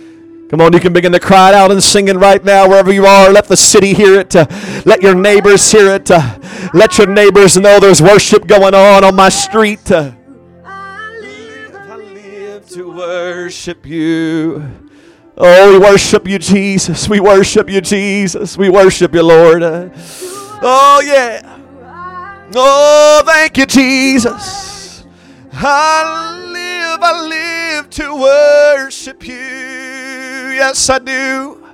Come 0.49 0.63
on, 0.63 0.73
you 0.73 0.81
can 0.81 0.95
begin 0.95 1.13
to 1.13 1.21
cry 1.21 1.51
it 1.51 1.55
out 1.55 1.71
and 1.71 1.83
sing 1.83 2.09
it 2.09 2.17
right 2.17 2.43
now 2.43 2.67
wherever 2.67 2.91
you 2.91 3.05
are. 3.05 3.31
Let 3.31 3.49
the 3.49 3.57
city 3.57 3.93
hear 3.93 4.19
it. 4.19 4.35
Uh, 4.35 4.47
let 4.87 5.03
your 5.03 5.15
neighbors 5.15 5.71
hear 5.71 5.95
it. 5.95 6.11
Uh, 6.11 6.39
let 6.73 6.97
your 6.97 7.07
neighbors 7.07 7.59
know 7.59 7.79
there's 7.79 8.01
worship 8.01 8.47
going 8.47 8.73
on 8.73 9.05
on 9.05 9.15
my 9.15 9.29
street. 9.29 9.91
Uh, 9.91 10.13
I 10.65 11.19
live, 11.21 11.75
I 11.75 11.97
live 11.97 12.69
to 12.71 12.91
worship 12.91 13.85
you. 13.85 14.63
Oh, 15.37 15.73
we 15.73 15.79
worship 15.79 16.27
you, 16.27 16.39
Jesus. 16.39 17.11
We 17.11 17.21
worship 17.21 17.69
you, 17.69 17.83
Jesus. 17.83 18.57
We 18.57 18.71
worship 18.71 19.13
you, 19.13 19.23
Lord. 19.25 19.63
Uh, 19.63 19.91
oh, 20.63 21.03
yeah. 21.05 21.59
Oh, 22.55 23.23
thank 23.27 23.59
you, 23.59 23.67
Jesus. 23.67 25.05
I 25.53 26.41
live, 26.53 27.01
I 27.03 27.29
live 27.29 27.91
to 27.91 28.15
worship 28.15 29.27
you. 29.27 30.08
Yes, 30.59 30.91
I 30.91 30.99
do. 30.99 31.65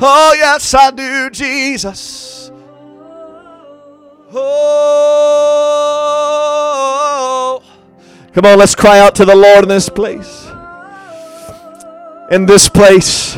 Oh, 0.00 0.34
yes, 0.38 0.72
I 0.74 0.92
do, 0.92 1.28
Jesus. 1.30 2.52
Oh. 4.32 4.76
Come 8.32 8.44
on, 8.44 8.58
let's 8.60 8.76
cry 8.76 9.00
out 9.00 9.16
to 9.16 9.24
the 9.24 9.34
Lord 9.34 9.64
in 9.64 9.68
this 9.70 9.88
place. 9.88 10.48
In 12.30 12.46
this 12.46 12.68
place. 12.68 13.36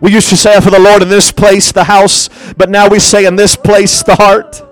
We 0.00 0.12
used 0.12 0.28
to 0.28 0.36
say 0.36 0.60
for 0.60 0.70
the 0.70 0.78
Lord 0.78 1.02
in 1.02 1.08
this 1.08 1.32
place, 1.32 1.72
the 1.72 1.82
house, 1.82 2.28
but 2.56 2.70
now 2.70 2.88
we 2.88 3.00
say 3.00 3.26
in 3.26 3.34
this 3.34 3.56
place, 3.56 4.04
the 4.04 4.14
heart. 4.14 4.62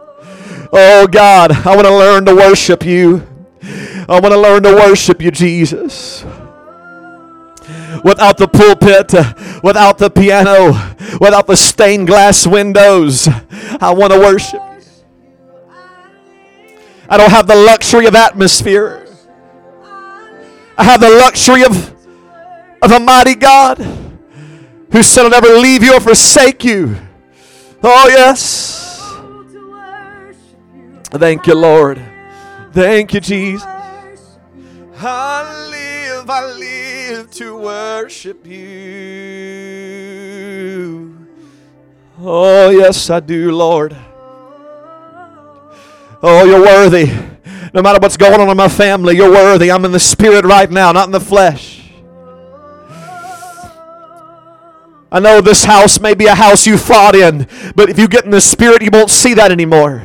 Oh 0.73 1.09
God, 1.11 1.51
I 1.51 1.75
want 1.75 1.89
to 1.89 1.97
learn 1.97 2.27
to 2.27 2.35
worship 2.37 2.85
you. 2.87 3.27
I 4.09 4.21
want 4.21 4.27
to 4.27 4.39
learn 4.39 4.63
to 4.63 4.73
worship 4.73 5.21
you, 5.21 5.33
Jesus. 5.33 6.25
Without 8.05 8.39
the 8.39 8.47
pulpit, 8.47 9.13
without 9.63 9.99
the 9.99 10.11
piano, 10.11 10.73
without 11.21 11.47
the 11.47 11.57
stained 11.57 12.07
glass 12.07 12.47
windows, 12.47 13.29
I 13.81 13.93
want 13.93 14.13
to 14.13 14.19
worship. 14.19 14.63
I 17.09 17.17
don't 17.17 17.31
have 17.31 17.47
the 17.47 17.55
luxury 17.55 18.07
of 18.07 18.15
atmosphere. 18.15 19.07
I 20.79 20.85
have 20.85 21.01
the 21.01 21.11
luxury 21.11 21.65
of, 21.65 21.95
of 22.83 22.93
a 22.93 23.01
mighty 23.01 23.35
God 23.35 23.79
who 24.93 25.03
said, 25.03 25.25
I'll 25.25 25.31
never 25.31 25.55
leave 25.55 25.83
you 25.83 25.95
or 25.95 26.01
forsake 26.01 26.65
you. 26.65 26.97
Oh, 27.83 28.09
yes. 28.09 28.85
Thank 31.11 31.47
you, 31.47 31.55
Lord. 31.55 32.01
Thank 32.73 33.15
you, 33.15 33.21
Jesus. 33.21 33.67
I 34.99 35.69
live, 35.71 36.29
I 36.29 36.55
live 37.09 37.31
to 37.31 37.57
worship 37.57 38.45
you. 38.47 38.67
Oh, 42.19 42.71
yes, 42.71 43.11
I 43.11 43.21
do, 43.21 43.53
Lord. 43.53 43.97
Oh, 46.23 46.45
you're 46.45 46.63
worthy. 46.63 47.07
No 47.73 47.83
matter 47.83 48.01
what's 48.01 48.17
going 48.17 48.41
on 48.41 48.49
in 48.49 48.57
my 48.57 48.69
family, 48.69 49.15
you're 49.17 49.31
worthy. 49.31 49.71
I'm 49.71 49.85
in 49.85 49.93
the 49.93 50.01
spirit 50.01 50.45
right 50.45 50.69
now, 50.71 50.91
not 50.93 51.07
in 51.07 51.13
the 51.13 51.21
flesh. 51.21 51.93
I 55.13 55.21
know 55.21 55.41
this 55.41 55.65
house 55.65 56.01
may 56.01 56.15
be 56.15 56.27
a 56.27 56.35
house 56.35 56.67
you 56.67 56.77
fought 56.77 57.15
in, 57.15 57.47
but 57.77 57.89
if 57.89 57.99
you 57.99 58.09
get 58.09 58.25
in 58.25 58.33
the 58.33 58.41
spirit, 58.41 58.83
you 58.83 58.91
won't 58.93 59.11
see 59.11 59.35
that 59.35 59.53
anymore. 59.53 60.03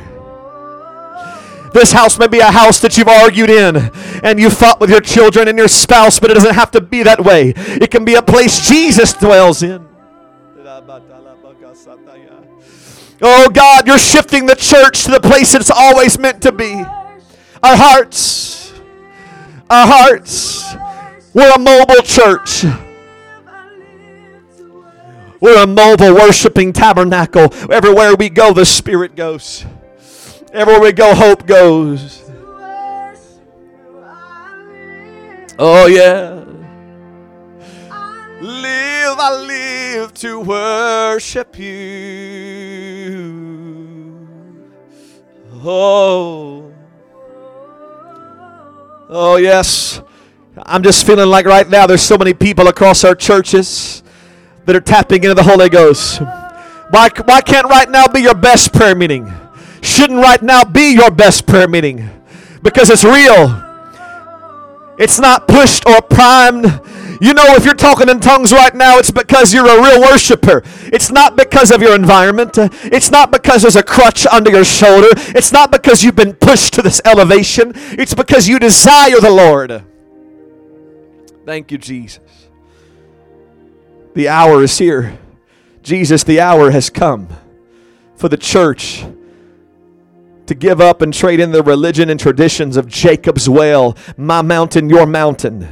This 1.72 1.92
house 1.92 2.18
may 2.18 2.28
be 2.28 2.40
a 2.40 2.50
house 2.50 2.80
that 2.80 2.96
you've 2.98 3.08
argued 3.08 3.50
in 3.50 3.76
and 4.22 4.38
you 4.38 4.50
fought 4.50 4.80
with 4.80 4.90
your 4.90 5.00
children 5.00 5.48
and 5.48 5.56
your 5.56 5.68
spouse, 5.68 6.20
but 6.20 6.30
it 6.30 6.34
doesn't 6.34 6.54
have 6.54 6.70
to 6.72 6.80
be 6.80 7.02
that 7.02 7.24
way. 7.24 7.54
It 7.56 7.90
can 7.90 8.04
be 8.04 8.14
a 8.14 8.22
place 8.22 8.68
Jesus 8.68 9.12
dwells 9.12 9.62
in. 9.62 9.86
Oh 13.24 13.48
God, 13.50 13.86
you're 13.86 13.98
shifting 13.98 14.46
the 14.46 14.56
church 14.56 15.04
to 15.04 15.12
the 15.12 15.20
place 15.20 15.54
it's 15.54 15.70
always 15.70 16.18
meant 16.18 16.42
to 16.42 16.52
be. 16.52 16.74
Our 17.62 17.76
hearts. 17.76 18.72
Our 19.70 19.86
hearts. 19.86 20.74
We're 21.32 21.52
a 21.52 21.58
mobile 21.58 22.02
church. 22.02 22.64
We're 25.40 25.62
a 25.62 25.66
mobile 25.66 26.14
worshiping 26.14 26.72
tabernacle. 26.72 27.52
Everywhere 27.70 28.14
we 28.14 28.28
go, 28.28 28.52
the 28.52 28.64
Spirit 28.64 29.16
goes. 29.16 29.64
Everywhere 30.52 30.82
we 30.82 30.92
go, 30.92 31.14
hope 31.14 31.46
goes. 31.46 32.30
Oh, 35.58 35.86
yeah. 35.86 36.44
Live, 38.42 39.18
I 39.18 39.44
live 39.46 40.12
to 40.14 40.40
worship 40.40 41.58
you. 41.58 41.72
Oh. 45.64 46.70
Oh, 49.08 49.36
yes. 49.36 50.02
I'm 50.58 50.82
just 50.82 51.06
feeling 51.06 51.28
like 51.28 51.46
right 51.46 51.66
now 51.66 51.86
there's 51.86 52.02
so 52.02 52.18
many 52.18 52.34
people 52.34 52.68
across 52.68 53.04
our 53.04 53.14
churches 53.14 54.02
that 54.66 54.76
are 54.76 54.80
tapping 54.80 55.24
into 55.24 55.34
the 55.34 55.44
Holy 55.44 55.70
Ghost. 55.70 56.20
Why, 56.90 57.08
why 57.24 57.40
can't 57.40 57.68
right 57.70 57.88
now 57.88 58.06
be 58.06 58.20
your 58.20 58.34
best 58.34 58.74
prayer 58.74 58.94
meeting? 58.94 59.32
Shouldn't 59.82 60.20
right 60.20 60.42
now 60.42 60.64
be 60.64 60.94
your 60.94 61.10
best 61.10 61.46
prayer 61.46 61.68
meeting 61.68 62.08
because 62.62 62.88
it's 62.88 63.04
real. 63.04 63.60
It's 64.98 65.18
not 65.18 65.48
pushed 65.48 65.86
or 65.86 66.00
primed. 66.00 66.64
You 67.20 67.34
know, 67.34 67.54
if 67.54 67.64
you're 67.64 67.74
talking 67.74 68.08
in 68.08 68.20
tongues 68.20 68.52
right 68.52 68.74
now, 68.74 68.98
it's 68.98 69.10
because 69.10 69.52
you're 69.52 69.68
a 69.68 69.82
real 69.82 70.00
worshiper. 70.00 70.62
It's 70.92 71.10
not 71.10 71.36
because 71.36 71.70
of 71.70 71.80
your 71.82 71.94
environment. 71.94 72.52
It's 72.56 73.10
not 73.10 73.30
because 73.30 73.62
there's 73.62 73.76
a 73.76 73.82
crutch 73.82 74.26
under 74.26 74.50
your 74.50 74.64
shoulder. 74.64 75.08
It's 75.28 75.52
not 75.52 75.70
because 75.70 76.02
you've 76.02 76.16
been 76.16 76.34
pushed 76.34 76.74
to 76.74 76.82
this 76.82 77.00
elevation. 77.04 77.72
It's 77.74 78.14
because 78.14 78.48
you 78.48 78.58
desire 78.58 79.20
the 79.20 79.30
Lord. 79.30 79.84
Thank 81.44 81.70
you, 81.70 81.78
Jesus. 81.78 82.48
The 84.14 84.28
hour 84.28 84.62
is 84.62 84.78
here. 84.78 85.18
Jesus, 85.82 86.22
the 86.22 86.40
hour 86.40 86.70
has 86.70 86.90
come 86.90 87.28
for 88.16 88.28
the 88.28 88.36
church 88.36 89.04
to 90.46 90.54
give 90.54 90.80
up 90.80 91.02
and 91.02 91.12
trade 91.12 91.40
in 91.40 91.52
the 91.52 91.62
religion 91.62 92.10
and 92.10 92.18
traditions 92.18 92.76
of 92.76 92.86
Jacob's 92.86 93.48
well, 93.48 93.96
my 94.16 94.42
mountain, 94.42 94.90
your 94.90 95.06
mountain. 95.06 95.68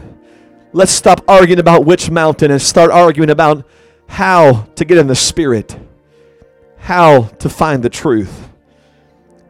Let's 0.73 0.93
stop 0.93 1.25
arguing 1.27 1.59
about 1.59 1.85
which 1.85 2.11
mountain 2.11 2.51
and 2.51 2.63
start 2.63 2.91
arguing 2.91 3.31
about 3.31 3.67
how 4.07 4.69
to 4.77 4.85
get 4.85 4.99
in 4.99 5.07
the 5.07 5.17
Spirit, 5.17 5.77
how 6.79 7.23
to 7.23 7.49
find 7.49 7.83
the 7.83 7.91
truth. 7.91 8.49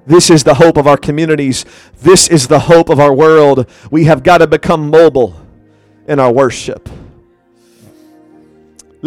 This 0.06 0.30
is 0.30 0.44
the 0.44 0.54
hope 0.54 0.76
of 0.76 0.86
our 0.86 0.96
communities. 0.96 1.64
This 1.98 2.28
is 2.28 2.48
the 2.48 2.60
hope 2.60 2.88
of 2.88 2.98
our 2.98 3.14
world. 3.14 3.68
We 3.90 4.04
have 4.04 4.22
got 4.22 4.38
to 4.38 4.46
become 4.46 4.90
mobile 4.90 5.38
in 6.08 6.18
our 6.18 6.32
worship. 6.32 6.88